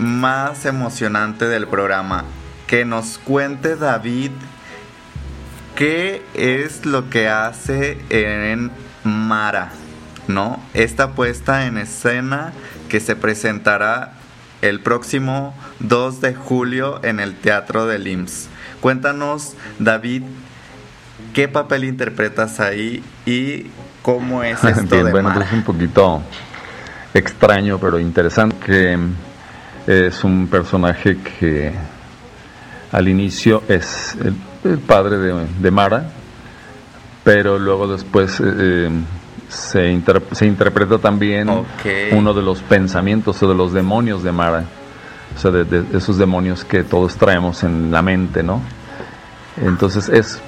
[0.00, 2.24] más emocionante del programa.
[2.66, 4.32] Que nos cuente David
[5.78, 8.72] qué es lo que hace en
[9.04, 9.70] Mara,
[10.26, 10.60] ¿no?
[10.74, 12.52] Esta puesta en escena
[12.88, 14.14] que se presentará
[14.60, 18.48] el próximo 2 de julio en el Teatro del IMSS.
[18.80, 20.24] Cuéntanos, David,
[21.32, 23.66] ¿Qué papel interpretas ahí y
[24.02, 26.22] cómo es esto de Bueno, es un poquito
[27.14, 28.98] extraño, pero interesante, que
[29.86, 31.72] es un personaje que
[32.90, 34.16] al inicio es
[34.64, 36.10] el, padre de, Mara,
[37.24, 38.90] pero luego después eh,
[39.48, 41.48] se, se interpreta también
[42.12, 44.64] uno de los pensamientos o de los demonios de Mara.
[45.36, 48.60] O sea, de, esos demonios que todos traemos en la mente, ¿no?
[49.62, 50.40] Entonces es,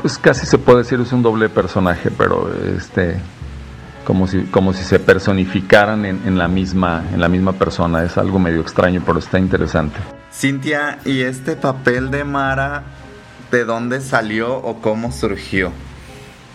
[0.00, 3.16] pues casi se puede decir, es un doble personaje, pero este,
[4.04, 8.04] como si, como si se personificaran en, en, la misma, en la misma persona.
[8.04, 9.98] Es algo medio extraño, pero está interesante.
[10.32, 12.82] Cintia, ¿y este papel de Mara,
[13.54, 15.70] de dónde salió o cómo surgió?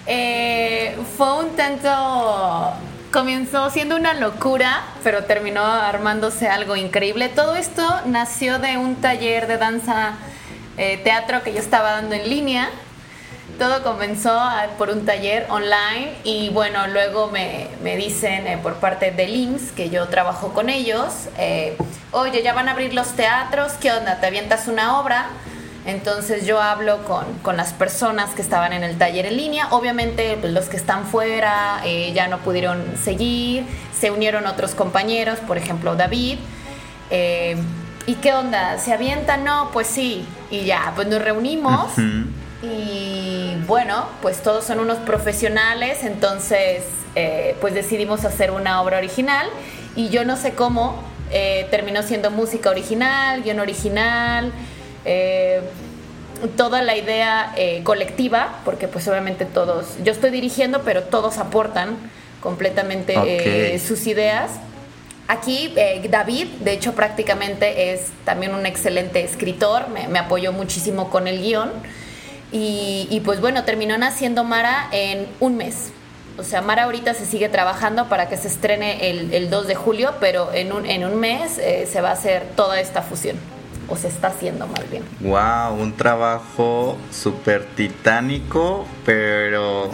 [0.06, 1.90] Eh, fue un tanto
[3.14, 7.30] comenzó siendo una locura, pero terminó armándose algo increíble.
[7.30, 10.16] Todo esto nació de un taller de danza
[10.78, 12.70] eh, teatro que yo estaba dando en línea.
[13.58, 14.38] Todo comenzó
[14.78, 19.90] por un taller online y bueno, luego me, dicen eh, por parte de LIMS, que
[19.90, 21.30] yo trabajo con ellos,
[22.12, 24.20] oye, ya van a abrir los teatros, ¿qué onda?
[24.20, 25.30] ¿Te avientas una obra?
[25.86, 29.68] Entonces yo hablo con, las personas que estaban en el taller en línea.
[29.72, 33.66] Obviamente pues, los que están fuera eh, ya no pudieron seguir.
[33.98, 36.38] Se unieron otros compañeros, por ejemplo David.
[37.10, 37.58] Eh,
[38.06, 38.78] ¿Y qué onda?
[38.78, 39.38] ¿Se avienta?
[39.38, 40.26] No, pues sí.
[40.52, 41.92] Y ya, pues nos reunimos.
[42.62, 46.04] Y bueno, pues todos son unos profesionales.
[46.04, 46.84] Entonces,
[47.16, 49.48] eh, pues decidimos hacer una obra original.
[49.96, 51.04] Y yo no sé cómo
[51.70, 54.52] terminó siendo música original, guion original.
[55.12, 55.62] Eh,
[56.56, 61.98] toda la idea eh, colectiva, porque pues obviamente todos, yo estoy dirigiendo, pero todos aportan
[62.42, 64.52] completamente eh, sus ideas.
[65.28, 65.74] Aquí
[66.10, 71.72] David, de hecho prácticamente es también un excelente escritor, me, apoyó muchísimo con el guion
[72.52, 75.92] y, pues bueno, terminó naciendo Mara en un mes.
[76.38, 80.14] O sea, Mara ahorita se sigue trabajando para que se estrene el, 2 de julio,
[80.20, 83.38] pero en un, en un mes se va a hacer toda esta fusión
[83.90, 85.04] o se está haciendo más bien.
[85.22, 89.90] Wow, un trabajo súper titánico, pero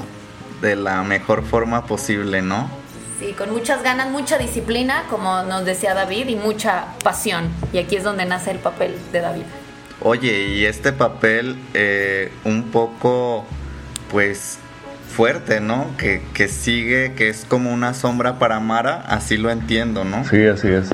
[0.61, 2.69] de la mejor forma posible, ¿no?
[3.19, 7.49] Sí, con muchas ganas, mucha disciplina, como nos decía David, y mucha pasión.
[7.71, 9.43] Y aquí es donde nace el papel de David.
[10.01, 13.45] Oye, y este papel eh, un poco,
[14.11, 14.59] pues,
[15.15, 15.95] fuerte, ¿no?
[15.97, 20.25] Que, que sigue, que es como una sombra para Mara, así lo entiendo, ¿no?
[20.25, 20.89] Sí, así es.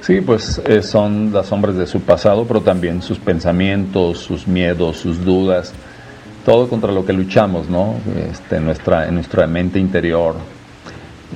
[0.00, 4.96] Sí, pues eh, son las sombras de su pasado, pero también sus pensamientos, sus miedos,
[4.96, 5.72] sus dudas,
[6.44, 7.96] todo contra lo que luchamos, ¿no?
[8.30, 10.36] Este, nuestra, en nuestra mente interior.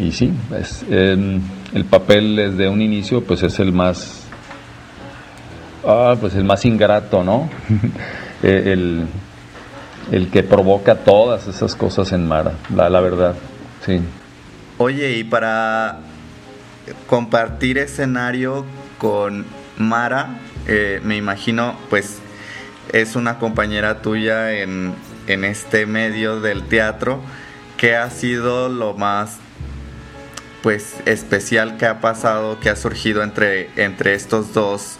[0.01, 4.23] Y sí, es, el papel desde un inicio, pues es el más,
[5.87, 7.49] ah, pues el más ingrato, ¿no?
[8.42, 9.07] Eh, el,
[10.12, 13.35] el que provoca todas esas cosas en Mara, la, la verdad,
[13.87, 14.01] sí.
[14.77, 15.99] Oye, y para
[17.07, 18.64] compartir escenario
[18.99, 19.44] con
[19.79, 22.18] Mara, eh, me imagino, pues
[22.92, 24.94] es una compañera tuya en,
[25.27, 27.20] en este medio del teatro.
[27.77, 29.38] ¿Qué ha sido lo más
[30.62, 34.97] pues especial que ha pasado, que ha surgido entre, entre estos dos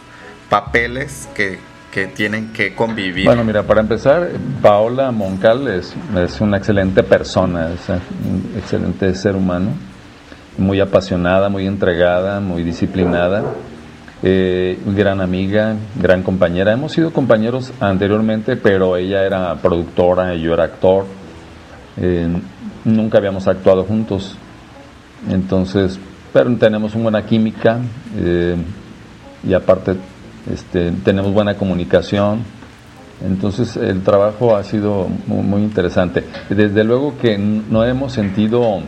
[0.51, 1.59] papeles que,
[1.93, 3.25] que tienen que convivir?
[3.25, 4.29] Bueno, mira, para empezar,
[4.61, 9.71] Paola Moncal es, es una excelente persona, es un excelente ser humano
[10.59, 13.45] muy apasionada, muy entregada, muy disciplinada,
[14.23, 16.73] eh, gran amiga, gran compañera.
[16.73, 21.05] Hemos sido compañeros anteriormente, pero ella era productora yo era actor.
[21.97, 22.29] Eh,
[22.85, 24.37] nunca habíamos actuado juntos,
[25.31, 25.99] entonces,
[26.33, 27.79] pero tenemos una buena química
[28.17, 28.57] eh,
[29.47, 29.97] y aparte
[30.51, 32.43] este, tenemos buena comunicación.
[33.25, 36.25] Entonces el trabajo ha sido muy, muy interesante.
[36.49, 38.81] Desde luego que no hemos sentido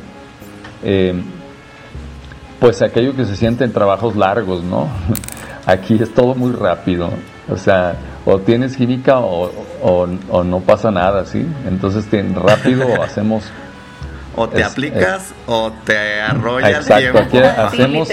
[2.60, 4.88] pues aquello que se siente en trabajos largos, ¿no?
[5.66, 7.10] Aquí es todo muy rápido,
[7.48, 9.50] o sea, o tienes química o,
[9.82, 11.44] o, no pasa nada, ¿sí?
[11.66, 13.44] Entonces rápido hacemos...
[14.36, 18.08] O te aplicas o te arrollas Exacto, aquí hacemos,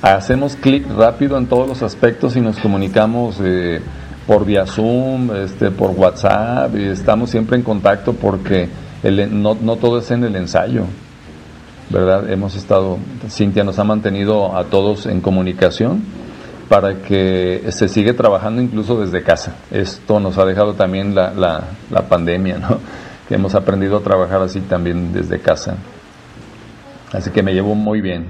[0.00, 3.82] hacemos clic rápido en todos los aspectos y nos comunicamos eh,
[4.26, 8.68] por vía Zoom, este, por WhatsApp, y estamos siempre en contacto porque
[9.02, 10.84] el, no, no todo es en el ensayo.
[11.90, 12.30] ¿Verdad?
[12.30, 12.98] Hemos estado,
[13.30, 16.02] Cintia nos ha mantenido a todos en comunicación
[16.68, 19.54] para que se sigue trabajando incluso desde casa.
[19.70, 22.78] Esto nos ha dejado también la, la, la pandemia, ¿no?
[23.28, 25.76] Que hemos aprendido a trabajar así también desde casa.
[27.12, 28.26] Así que me llevo muy bien.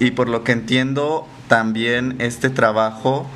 [0.00, 3.26] Y por lo que entiendo, también este trabajo,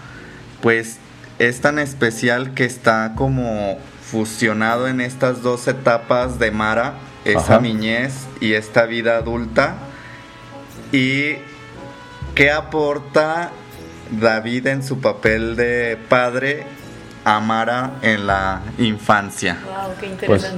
[0.62, 0.98] pues
[1.38, 6.94] es tan especial que está como fusionado en estas dos etapas de Mara,
[7.24, 9.76] esa niñez y esta vida adulta.
[10.92, 11.34] ¿Y
[12.34, 13.50] qué aporta
[14.10, 16.66] David en su papel de padre
[17.24, 19.58] Amara en la infancia?
[19.64, 20.50] Wow, qué Pues,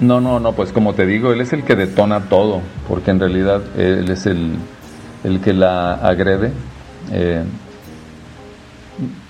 [0.00, 3.18] no, no, no, pues como te digo, él es el que detona todo, porque en
[3.18, 4.56] realidad él es el,
[5.24, 6.52] el que la agrede,
[7.10, 7.42] eh,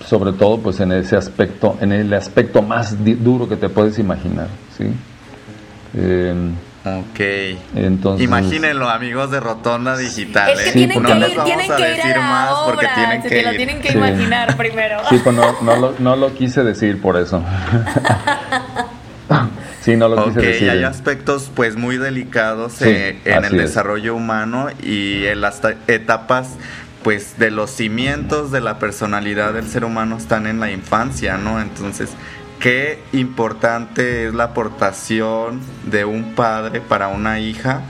[0.05, 4.49] sobre todo pues en ese aspecto, en el aspecto más duro que te puedes imaginar,
[4.77, 4.85] ¿sí?
[5.95, 6.51] Eh,
[6.85, 7.19] Ok.
[7.75, 10.49] entonces, Imagínenlo, amigos de Rotonda Digital.
[10.51, 10.73] es que ¿eh?
[10.73, 12.87] tienen no que ir, vamos tienen a que ir decir a la más obra, porque
[12.93, 13.57] tienen que lo ir.
[13.57, 13.97] tienen que Sí.
[13.97, 14.97] imaginar primero.
[15.09, 17.41] Sí, pues no, no, lo, no lo quise decir por eso.
[19.81, 20.69] sí, no lo quise Ok, decir.
[20.69, 23.61] hay aspectos pues muy delicados Sí, eh, en el es.
[23.69, 26.49] desarrollo humano y en las ta- etapas
[27.03, 31.59] pues de los cimientos de la personalidad del ser humano están en la infancia, ¿no?
[31.59, 32.09] Entonces,
[32.63, 37.81] qué importante es la aportación de un padre para una hija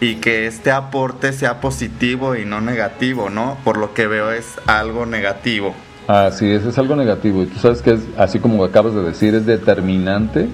[0.00, 3.58] y que este aporte sea positivo y no negativo, ¿no?
[3.64, 5.74] Por lo que veo es algo negativo.
[6.06, 7.42] Así es, es algo negativo.
[7.42, 10.48] Y tú sabes que es, así como acabas de decir, es determinante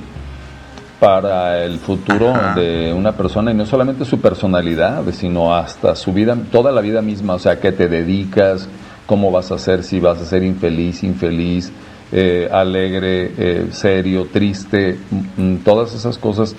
[0.98, 2.54] para el futuro Ajá.
[2.56, 7.02] de una persona y no solamente su personalidad, sino hasta su vida, toda la vida
[7.02, 8.68] misma, o sea, qué te dedicas,
[9.06, 11.70] cómo vas a ser, si vas a ser infeliz, infeliz,
[12.12, 16.54] eh, alegre, eh, serio, triste, mm, mm, todas esas cosas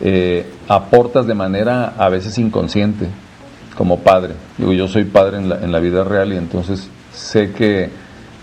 [0.00, 3.06] eh, aportas de manera a veces inconsciente
[3.76, 4.34] como padre.
[4.58, 7.90] Digo, yo soy padre en la, en la vida real y entonces sé que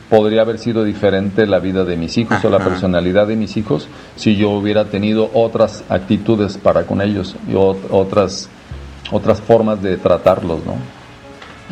[0.09, 3.87] podría haber sido diferente la vida de mis hijos o la personalidad de mis hijos
[4.17, 8.49] si yo hubiera tenido otras actitudes para con ellos y ot- otras,
[9.11, 10.75] otras formas de tratarlos, ¿no?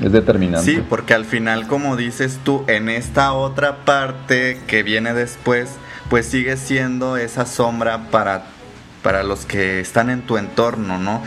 [0.01, 0.71] Es determinante.
[0.71, 5.69] Sí, porque al final, como dices tú, en esta otra parte que viene después,
[6.09, 8.45] pues sigue siendo esa sombra para,
[9.03, 11.21] para los que están en tu entorno, ¿no?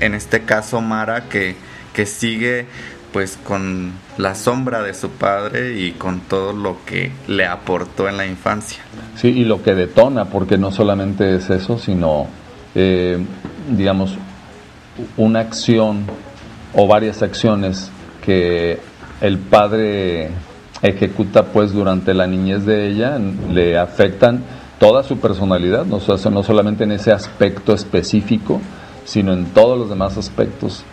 [0.00, 1.56] En este caso, Mara, que,
[1.92, 2.66] que sigue
[3.12, 8.16] pues con la sombra de su padre y con todo lo que le aportó en
[8.16, 8.82] la infancia.
[9.14, 12.26] Sí, y lo que detona, porque no solamente es eso, sino,
[12.74, 13.24] eh,
[13.70, 14.16] digamos,
[15.16, 16.06] una acción
[16.74, 17.90] o varias acciones
[18.24, 18.78] que
[19.20, 20.30] el padre
[20.82, 23.18] ejecuta pues durante la niñez de ella
[23.50, 24.42] le afectan
[24.78, 28.60] toda su personalidad, no, no solamente en ese aspecto específico,
[29.04, 30.84] sino en todos los demás aspectos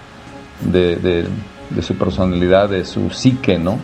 [0.62, 3.80] de, de- su personalidad, de su psique, ¿no?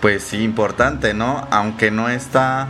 [0.00, 1.46] Pues sí, importante, ¿no?
[1.50, 2.68] Aunque no está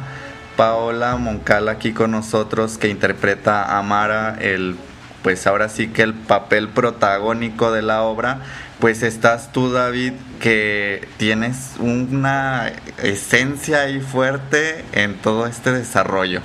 [0.57, 4.77] Paola Moncala aquí con nosotros que interpreta a Mara, el
[5.23, 8.39] pues ahora sí que el papel protagónico de la obra,
[8.81, 16.41] pues estás tú David que tienes una esencia ahí fuerte en todo este desarrollo.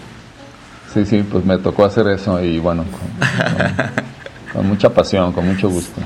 [0.93, 2.99] Sí, sí, pues me tocó hacer eso y bueno, con,
[3.57, 3.91] con-
[4.53, 5.99] con mucha pasión, con mucho gusto.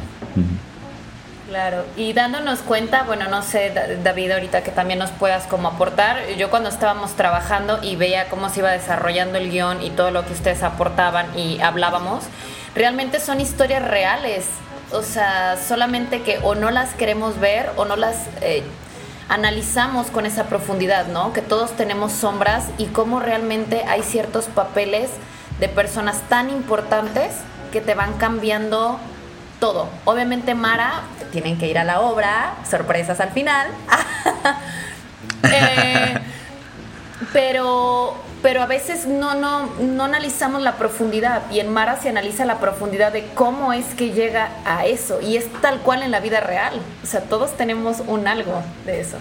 [1.49, 5.67] Claro, y dándonos cuenta, bueno, no sé, Da- David, ahorita que también nos puedas como
[5.67, 10.11] aportar, yo cuando estábamos trabajando y veía cómo se iba desarrollando el guion y todo
[10.11, 12.23] lo que ustedes aportaban y hablábamos,
[12.75, 14.45] realmente son historias reales,
[14.91, 18.63] o sea, solamente que o no las queremos ver o no las eh,
[19.29, 21.33] analizamos con esa profundidad, ¿no?
[21.33, 25.09] Que todos tenemos sombras y cómo realmente hay ciertos papeles
[25.59, 27.33] de personas tan importantes
[27.71, 28.99] que te van cambiando
[29.59, 29.87] todo.
[30.05, 33.67] Obviamente Mara, tienen que ir a la obra, sorpresas al final.
[35.43, 36.19] Eh,
[37.33, 42.45] pero, pero a veces no, no, no analizamos la profundidad y en Mara se analiza
[42.45, 46.19] la profundidad de cómo es que llega a eso y es tal cual en la
[46.19, 46.73] vida real.
[47.03, 49.17] O sea, todos tenemos un algo de eso.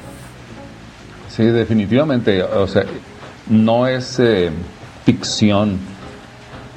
[1.28, 2.84] Sí, definitivamente, o sea,
[3.48, 4.50] no es eh,
[5.04, 5.78] ficción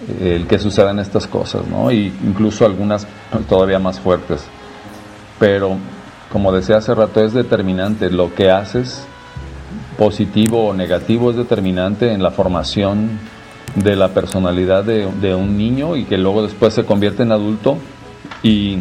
[0.08, 1.92] eh, el que sucedan estas cosas, ¿no?
[1.92, 3.08] Y incluso algunas
[3.48, 4.44] todavía más fuertes.
[5.40, 5.78] Pero,
[6.32, 8.10] como decía hace rato, es determinante.
[8.10, 9.06] Lo que haces,
[9.98, 13.20] positivo o negativo, es determinante en la formación
[13.76, 17.78] de la personalidad de, de un niño y que luego después se convierte en adulto
[18.44, 18.80] y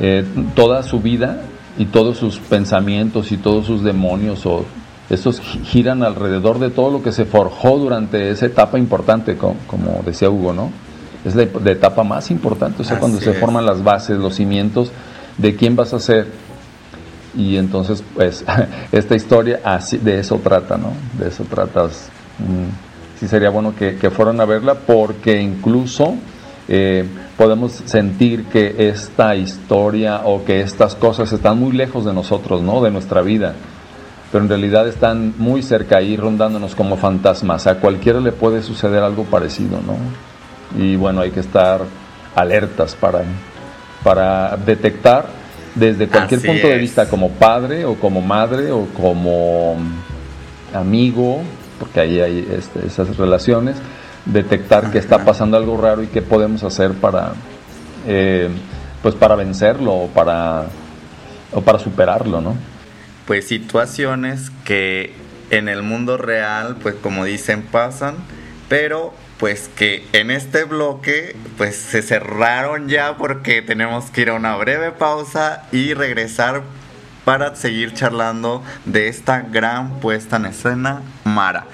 [0.00, 0.24] eh,
[0.54, 1.42] toda su vida
[1.78, 4.64] y todos sus pensamientos y todos sus demonios o
[5.10, 9.56] estos gi- giran alrededor de todo lo que se forjó durante esa etapa importante, co-
[9.66, 10.70] como, decía Hugo, ¿no?
[11.24, 14.90] Es la, la etapa más importante, o sea, cuando se forman las bases, los cimientos
[15.38, 16.26] de quién vas a ser.
[17.34, 18.44] Y entonces, pues,
[18.92, 20.92] esta historia así, de eso trata, ¿no?
[21.18, 21.84] De eso trata.
[21.84, 26.16] Mm, sí sería bueno que, que fueran a verla porque incluso
[26.68, 27.04] eh,
[27.36, 32.82] podemos sentir que esta historia o que estas cosas están muy lejos de nosotros, ¿no?
[32.82, 33.54] De nuestra vida.
[34.30, 37.66] Pero en realidad están muy cerca ahí rondándonos como fantasmas.
[37.66, 39.96] A cualquiera le puede suceder algo parecido, ¿no?
[40.82, 41.82] Y bueno, hay que estar
[42.34, 43.24] alertas para,
[44.02, 45.41] para detectar
[45.74, 49.76] desde cualquier Así punto de vista, como padre o como madre o como
[50.74, 51.42] amigo,
[51.78, 53.76] porque ahí hay este, esas relaciones,
[54.24, 57.32] detectar que está pasando algo raro y qué podemos hacer para,
[58.06, 58.48] eh,
[59.02, 60.66] pues para vencerlo o para,
[61.52, 62.54] o para superarlo, ¿no?
[63.26, 65.14] Pues situaciones que
[65.50, 68.16] en el mundo real, pues como dicen, pasan,
[68.68, 69.12] pero
[69.42, 74.54] pues que en este bloque pues se cerraron ya porque tenemos que ir a una
[74.54, 76.62] breve pausa y regresar
[77.24, 81.64] para seguir charlando de esta gran puesta en escena Mara.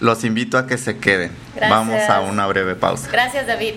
[0.00, 1.32] Los invito a que se queden.
[1.58, 3.08] Vamos a una breve pausa.
[3.10, 3.76] Gracias, David.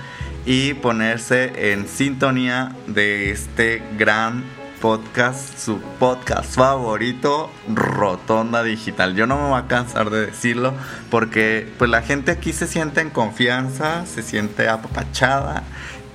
[0.45, 4.43] y ponerse en sintonía de este gran
[4.83, 9.15] podcast, su podcast favorito, Rotonda Digital.
[9.15, 10.73] Yo no me voy a cansar de decirlo
[11.09, 15.63] porque pues la gente aquí se siente en confianza, se siente apapachada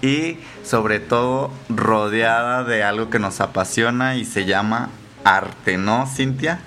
[0.03, 4.91] y sobre todo rodeada de algo que nos apasiona y se llama
[5.25, 6.61] arte, ¿no, Cintia?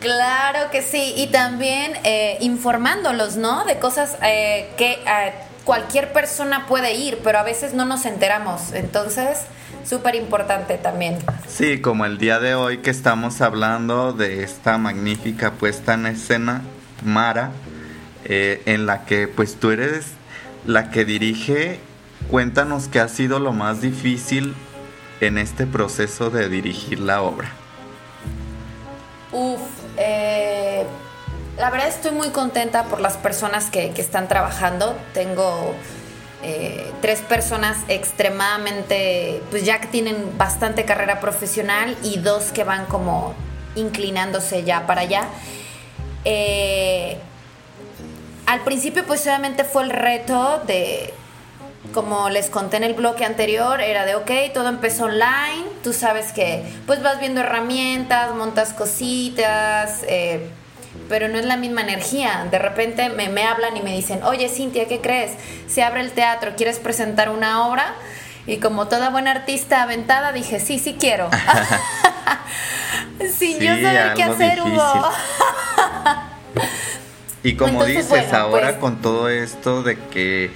[0.00, 3.66] Claro que sí, y también eh, informándolos, ¿no?
[3.66, 5.34] De cosas eh, que eh,
[5.64, 8.72] cualquier persona puede ir, pero a veces no nos enteramos.
[8.72, 9.40] Entonces,
[9.84, 11.18] súper importante también.
[11.48, 16.62] Sí, como el día de hoy que estamos hablando de esta magnífica puesta en escena,
[17.04, 17.50] Mara,
[18.24, 20.06] eh, en la que pues tú eres
[20.66, 21.80] la que dirige.
[22.30, 24.54] Cuéntanos qué ha sido lo más difícil
[25.20, 27.50] en este proceso de dirigir la obra.
[29.32, 29.60] Uf,
[29.98, 30.84] eh,
[31.58, 34.96] la verdad estoy muy contenta por las personas que, que están trabajando.
[35.12, 35.74] Tengo
[36.44, 42.84] eh, tres personas extremadamente, pues ya que tienen bastante carrera profesional y dos que van
[42.86, 43.34] como
[43.76, 45.24] inclinándose ya para allá.
[46.24, 47.16] Eh,
[48.46, 51.14] al principio pues obviamente fue el reto de,
[51.94, 56.32] como les conté en el bloque anterior, era de, ok, todo empezó online, tú sabes
[56.32, 60.50] que pues vas viendo herramientas, montas cositas, eh,
[61.08, 62.46] pero no es la misma energía.
[62.50, 65.32] De repente me, me hablan y me dicen, oye Cintia, ¿qué crees?
[65.68, 67.94] Se abre el teatro, ¿quieres presentar una obra?
[68.46, 71.30] Y como toda buena artista aventada, dije, sí, sí quiero.
[73.36, 74.82] Sin yo saber qué hacer, Hugo.
[77.42, 80.50] y como Entonces, dices, bueno, ahora pues- con todo esto de que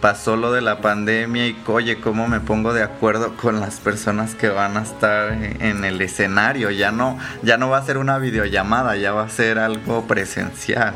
[0.00, 4.34] pasó lo de la pandemia y oye, cómo me pongo de acuerdo con las personas
[4.34, 6.70] que van a estar en el escenario.
[6.70, 10.94] Ya no, ya no va a ser una videollamada, ya va a ser algo presencial.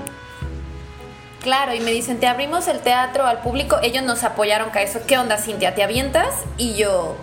[1.43, 3.77] Claro, y me dicen, te abrimos el teatro al público.
[3.83, 5.01] Ellos nos apoyaron con eso.
[5.07, 5.75] ¿Qué onda, Cintia?
[5.75, 6.35] ¿Te avientas?
[6.57, 7.19] Y yo,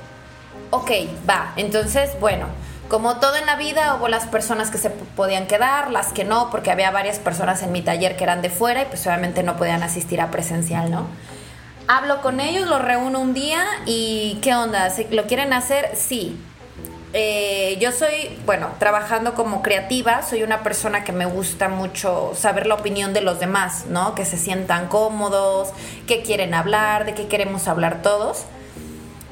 [0.69, 0.91] ok,
[1.27, 1.53] va.
[1.55, 2.45] Entonces, bueno,
[2.87, 6.51] como todo en la vida, hubo las personas que se podían quedar, las que no,
[6.51, 9.55] porque había varias personas en mi taller que eran de fuera y pues obviamente no
[9.55, 11.07] podían asistir a presencial, ¿no?
[11.93, 14.89] Hablo con ellos, los reúno un día y ¿qué onda?
[14.91, 15.91] ¿Se- ¿Lo quieren hacer?
[15.97, 16.37] Sí.
[17.11, 22.65] Eh, yo soy, bueno, trabajando como creativa, soy una persona que me gusta mucho saber
[22.65, 24.15] la opinión de los demás, ¿no?
[24.15, 25.71] Que se sientan cómodos,
[26.07, 28.45] qué quieren hablar, de qué queremos hablar todos.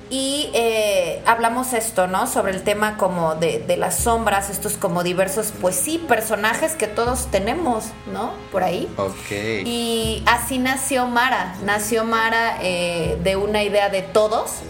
[0.10, 2.26] Y eh, hablamos esto, ¿no?
[2.26, 6.88] Sobre el tema como de, de, las sombras, estos como diversos, pues sí, personajes que
[6.88, 8.34] todos tenemos, ¿no?
[8.52, 8.92] Por ahí.
[8.98, 9.32] Ok.
[9.66, 11.56] Y así nació Mara.
[11.64, 14.62] Nació Mara eh, de una idea de todos.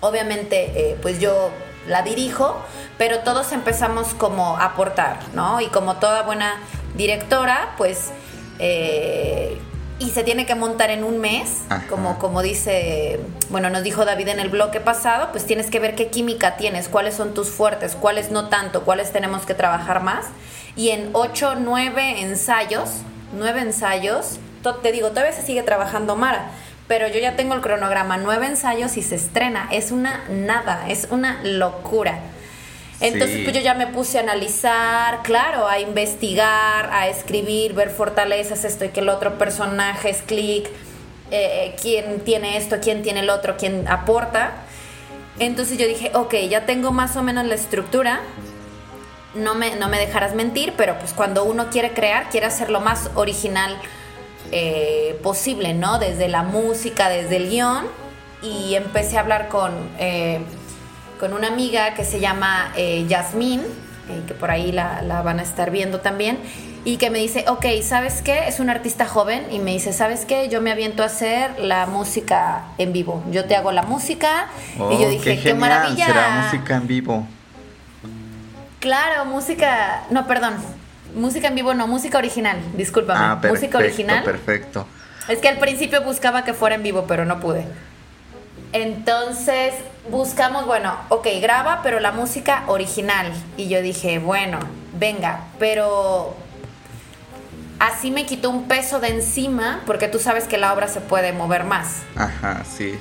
[0.00, 1.50] Obviamente, eh, pues yo
[1.86, 2.56] la dirijo,
[2.98, 5.60] pero todos empezamos como a aportar, ¿no?
[5.60, 6.60] Y como toda buena
[6.96, 8.10] directora, pues
[9.98, 13.18] y se tiene que montar en un mes, como, como dice,
[13.48, 16.88] bueno, nos dijo David en el bloque pasado, pues tienes que ver qué química tienes,
[16.88, 20.26] cuáles son tus fuertes, cuáles no tanto, cuáles tenemos que trabajar más.
[20.76, 22.90] Y en ocho, nueve ensayos,
[23.32, 24.38] nueve ensayos,
[24.82, 26.50] te digo, todavía se sigue trabajando Mara,
[26.88, 31.08] pero yo ya tengo el cronograma, nueve ensayos y se estrena, es una nada, es
[31.10, 32.20] una locura.
[33.00, 38.64] Entonces, pues yo ya me puse a analizar, claro, a investigar, a escribir, ver fortalezas,
[38.64, 40.66] esto y que el otro personaje es clic,
[41.30, 44.52] eh, quién tiene esto, quién tiene el otro, quién aporta.
[45.38, 48.20] Entonces yo dije, ok, ya tengo más o menos la estructura,
[49.34, 52.80] no me, no me dejarás mentir, pero pues cuando uno quiere crear, quiere hacer lo
[52.80, 53.76] más original
[54.52, 55.98] eh, posible, ¿no?
[55.98, 57.86] Desde la música, desde el guion,
[58.42, 59.72] y empecé a hablar con...
[59.98, 60.40] Eh,
[61.18, 65.42] con una amiga que se llama eh, Yasmín, eh, que por ahí la, van a
[65.42, 66.38] estar viendo también,
[66.84, 68.46] y que me dice, ok, ¿sabes qué?
[68.46, 70.48] Es un artista joven y me dice, ¿sabes qué?
[70.48, 73.24] Yo me aviento a hacer la música en vivo.
[73.32, 74.46] Yo te hago la música.
[74.76, 76.06] y yo oh, dije, qué, maravilla.
[76.06, 77.26] Será música en vivo.
[78.78, 80.54] Claro, música, no, perdón,
[81.16, 83.18] música en vivo, no, música original, discúlpame.
[83.20, 84.22] Ah, perfecto, música original.
[84.22, 84.86] Perfecto.
[85.28, 87.64] Es que al principio buscaba que fuera en vivo, pero no pude.
[88.82, 89.72] Entonces
[90.10, 93.32] buscamos, bueno, ok, graba, pero la música original.
[93.56, 94.58] Y yo dije, bueno,
[94.98, 96.34] venga, pero
[97.78, 101.32] así me quitó un peso de encima, porque tú sabes que la obra se puede
[101.32, 102.02] mover más.
[102.16, 102.98] Ajá, sí.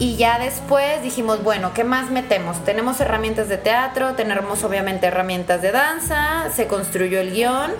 [0.00, 2.64] Y ya después dijimos, bueno, ¿qué más metemos?
[2.64, 7.70] Tenemos herramientas de teatro, tenemos obviamente herramientas de danza, se construyó el guion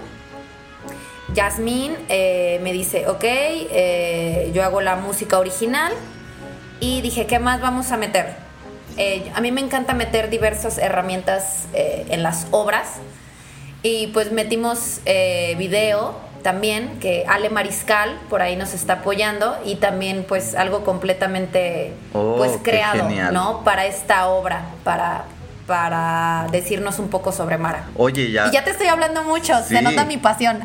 [1.34, 5.92] Jasmine eh, me dice, ok, eh, yo hago la música original
[6.80, 8.34] y dije, ¿qué más vamos a meter?
[8.96, 12.96] Eh, a mí me encanta meter diversas herramientas en las obras.
[13.82, 15.00] Y pues metimos
[15.56, 19.56] video también, que Ale Mariscal por ahí nos está apoyando.
[19.64, 23.64] Y también pues algo completamente oh, pues creado, ¿no?
[23.64, 25.24] Para esta obra, para
[25.72, 27.86] para decirnos un poco sobre Mara.
[27.96, 28.48] Oye, ya.
[28.48, 30.60] Y ya te estoy hablando mucho, se nota mi pasión.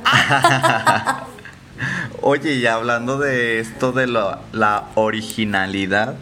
[2.22, 6.16] Oye, ya hablando de esto de la originalidad,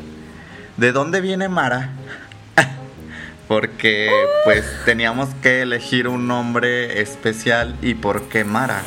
[0.78, 1.94] ¿de dónde viene Mara?
[3.48, 4.12] Porque
[4.44, 8.84] pues teníamos que elegir un nombre especial y ¿por qué Mara?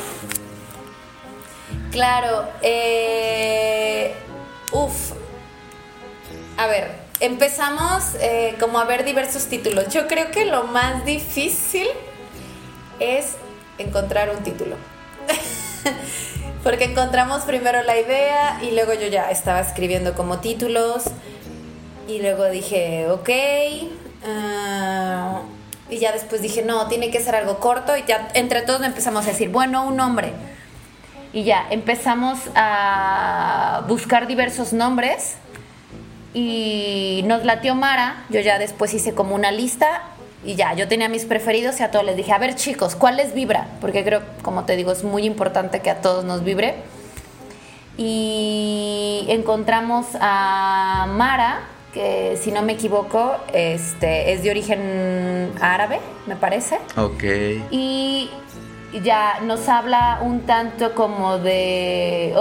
[1.91, 4.15] Claro, eh,
[4.71, 5.11] uf,
[6.55, 9.89] a ver, empezamos eh, como a ver diversos títulos.
[9.89, 11.87] Yo creo que lo más difícil
[12.99, 13.35] es
[13.77, 14.75] encontrar un título.
[16.63, 21.05] Porque encontramos primero la idea y luego yo ya estaba escribiendo como títulos
[22.07, 23.29] y luego dije, ok.
[24.25, 25.41] Ah",
[25.89, 29.25] y ya después dije, no, tiene que ser algo corto y ya entre todos empezamos
[29.25, 30.33] a decir, bueno, un nombre.
[31.31, 35.37] Y ya empezamos a buscar diversos nombres
[36.33, 40.03] y nos latió Mara, yo ya después hice como una lista
[40.45, 43.17] y ya, yo tenía mis preferidos y a todos les dije, a ver chicos, ¿cuál
[43.17, 43.67] les vibra?
[43.81, 46.75] Porque creo, como te digo, es muy importante que a todos nos vibre.
[47.97, 51.63] Y encontramos a Mara,
[51.93, 56.79] que si no me equivoco, este, es de origen árabe, me parece.
[56.95, 57.23] Ok.
[57.71, 58.29] Y
[59.03, 62.33] ya nos habla un tanto como de...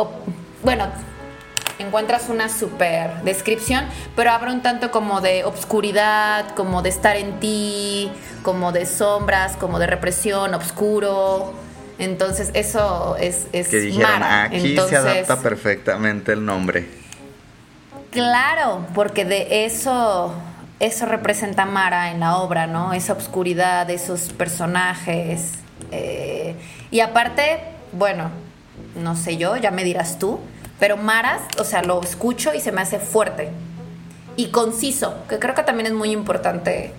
[0.63, 0.87] bueno,
[1.79, 7.41] encuentras una super descripción, pero habla un tanto como de obscuridad, como de estar en
[7.41, 8.11] ti,
[8.43, 11.55] como de sombras, como de represión, oscuro.
[11.99, 16.87] Entonces, eso es, es que dijeron, aquí se adapta perfectamente el nombre.
[18.11, 20.33] Claro, porque de eso
[20.81, 22.93] eso representa Mara en la obra, ¿no?
[22.93, 25.55] Esa obscuridad, esos personajes.
[25.91, 26.55] Eh,
[26.91, 27.61] y aparte,
[27.93, 28.31] bueno,
[28.97, 30.39] no sé yo, ya me dirás tú,
[30.79, 33.51] pero Maras, o sea, lo escucho y se me hace fuerte
[34.37, 36.93] y conciso, que creo que también es muy importante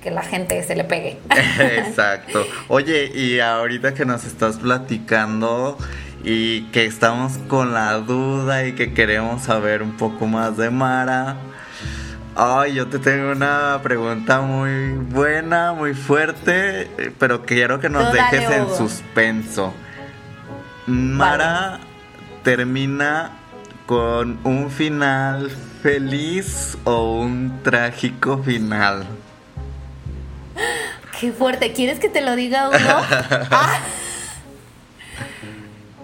[0.00, 1.18] que la gente se le pegue.
[1.58, 2.46] Exacto.
[2.68, 5.76] Oye, y ahorita que nos estás platicando
[6.22, 11.36] y que estamos con la duda y que queremos saber un poco más de Mara.
[12.36, 18.48] Ay, yo te tengo una pregunta muy buena, muy fuerte, pero quiero que nos dejes
[18.48, 19.74] en suspenso.
[20.86, 21.80] Mara
[22.48, 23.32] termina
[23.84, 25.50] con un final
[25.82, 29.04] feliz o un trágico final.
[31.20, 31.74] Qué fuerte.
[31.74, 32.78] ¿Quieres que te lo diga uno?
[33.50, 33.80] Ah.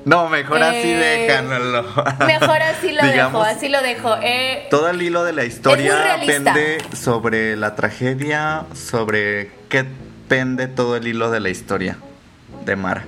[0.05, 1.83] No, mejor así Eh, déjanlo.
[2.27, 4.15] Mejor así lo Digamos, dejo, así lo dejo.
[4.23, 9.87] Eh, Todo el hilo de la historia pende sobre la tragedia, sobre qué
[10.29, 11.97] pende todo el hilo de la historia
[12.67, 13.07] de Mara.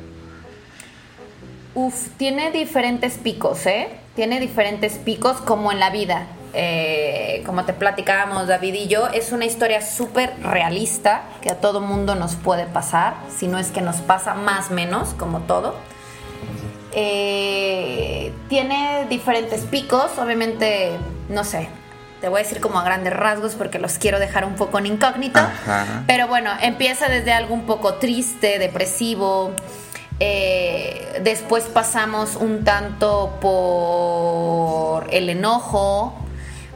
[1.76, 3.88] Uf, tiene diferentes picos, ¿eh?
[4.14, 6.26] Tiene diferentes picos como en la vida.
[6.54, 11.82] Eh, como te platicábamos David y yo, es una historia súper realista que a todo
[11.82, 15.74] mundo nos puede pasar, si no es que nos pasa más menos, como todo.
[16.92, 20.92] Eh, tiene diferentes picos, obviamente,
[21.28, 21.68] no sé,
[22.22, 24.86] te voy a decir como a grandes rasgos porque los quiero dejar un poco en
[24.86, 25.40] incógnito.
[25.40, 26.04] Ajá.
[26.06, 29.52] Pero bueno, empieza desde algo un poco triste, depresivo.
[30.18, 36.14] Eh, después pasamos un tanto por el enojo.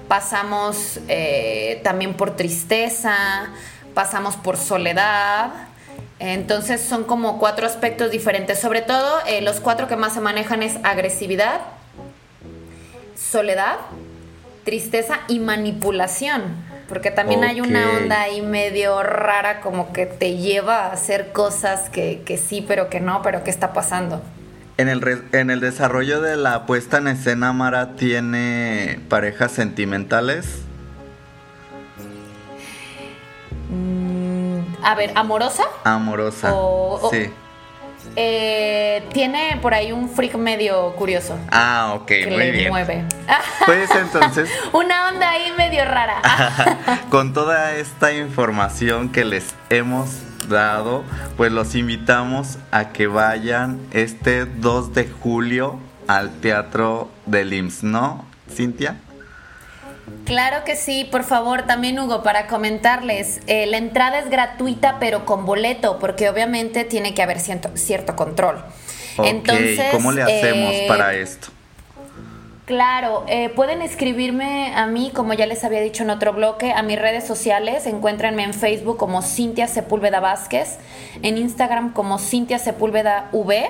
[0.09, 3.49] Pasamos eh, también por tristeza.
[3.95, 5.51] Pasamos por soledad.
[6.19, 8.59] Entonces son como cuatro aspectos diferentes.
[8.61, 11.61] Sobre todo, eh, los cuatro que más se manejan es agresividad,
[13.17, 13.79] soledad,
[14.65, 16.70] tristeza y manipulación.
[16.91, 21.89] Porque también hay una onda ahí medio rara como que te lleva a hacer cosas
[21.89, 24.21] que, que sí, pero que no, pero que está pasando.
[24.77, 30.63] En el, re- en el desarrollo de la puesta en escena, Mara tiene parejas sentimentales.
[33.69, 35.63] Mm, a ver, amorosa.
[35.85, 36.53] Amorosa.
[36.55, 37.31] O- o- sí.
[38.17, 42.69] Eh, tiene por ahí un freak medio curioso Ah, ok, que muy le bien.
[42.69, 43.05] mueve.
[43.67, 46.21] Pues entonces, Una onda ahí medio rara.
[47.11, 50.11] con toda esta información que les hemos
[50.49, 51.05] dado,
[51.37, 55.79] pues los invitamos a que vayan este 2 de julio
[56.09, 58.97] al Teatro del IMSS, ¿no, Cintia?
[60.25, 65.25] Claro que sí, por favor, también Hugo, para comentarles, eh, la entrada es gratuita pero
[65.25, 68.63] con boleto, porque obviamente tiene que haber cierto, cierto control.
[69.19, 71.49] Entonces, ¿cómo le hacemos eh, para esto?
[72.71, 76.83] Claro, eh, pueden escribirme a mí, como ya les había dicho en otro bloque, a
[76.85, 77.85] mis redes sociales.
[77.87, 80.79] Encuéntrenme en Facebook como Cintia Sepúlveda Vázquez,
[81.23, 83.69] en Instagram como Cintia Sepúlveda V.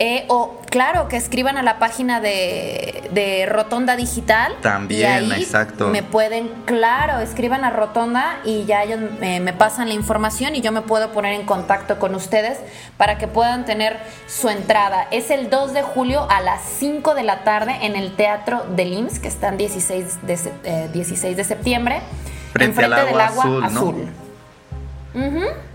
[0.00, 4.56] eh, o claro, que escriban a la página de, de Rotonda Digital.
[4.60, 5.88] También, y ahí exacto.
[5.88, 10.62] Me pueden, claro, escriban a Rotonda y ya ellos me, me pasan la información y
[10.62, 12.58] yo me puedo poner en contacto con ustedes
[12.96, 15.06] para que puedan tener su entrada.
[15.12, 18.92] Es el 2 de julio a las 5 de la tarde en el Teatro del
[18.94, 22.02] IMSS, que está en 16 de, eh, 16 de septiembre.
[22.52, 24.08] Frente al enfrente agua azul,
[25.14, 25.74] ¿no?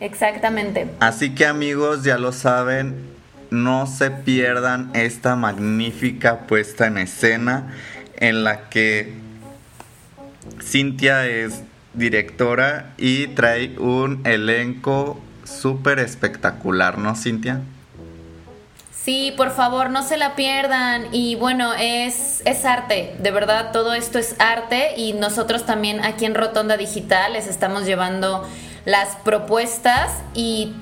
[0.00, 0.90] Exactamente.
[0.98, 3.09] Así que amigos, ya lo saben,
[3.50, 7.74] no se pierdan esta magnífica puesta en escena
[8.16, 9.14] en la que
[10.62, 11.62] Cintia es
[11.94, 17.60] directora y trae un elenco súper espectacular, ¿no, Cintia?
[18.92, 21.06] Sí, por favor, no se la pierdan.
[21.10, 26.26] Y bueno, es, es arte, de verdad, todo esto es arte y nosotros también aquí
[26.26, 28.46] en Rotonda Digital les estamos llevando
[28.84, 30.74] las propuestas y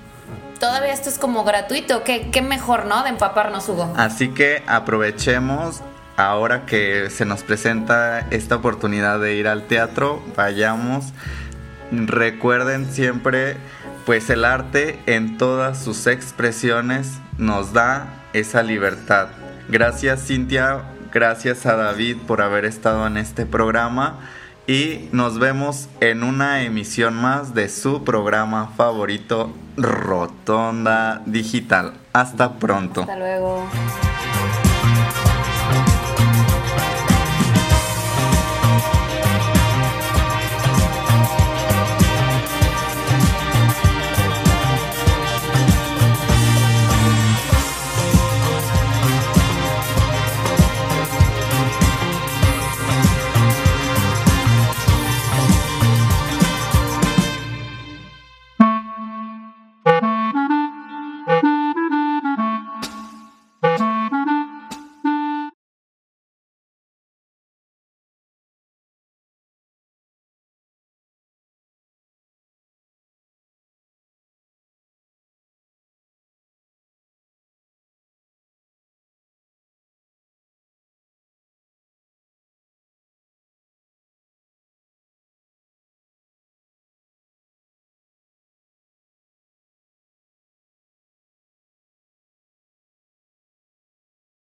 [0.59, 2.05] todavía esto es como gratuito.
[2.05, 3.03] ¿Qué, qué mejor, ¿no?
[3.03, 3.93] De empaparnos, Hugo.
[3.97, 5.83] Así que aprovechemos
[6.19, 11.13] ahora que se nos presenta esta oportunidad de ir al teatro, vayamos.
[11.93, 13.57] Recuerden siempre,
[14.05, 19.29] pues el arte en todas sus expresiones nos da esa libertad.
[19.69, 20.83] Gracias Cintia,
[21.13, 24.19] gracias a David por haber estado en este programa
[24.69, 31.95] y nos vemos en una emisión más de su programa favorito, Rotonda Digital.
[32.13, 33.01] Hasta pronto.
[33.01, 33.67] Hasta luego.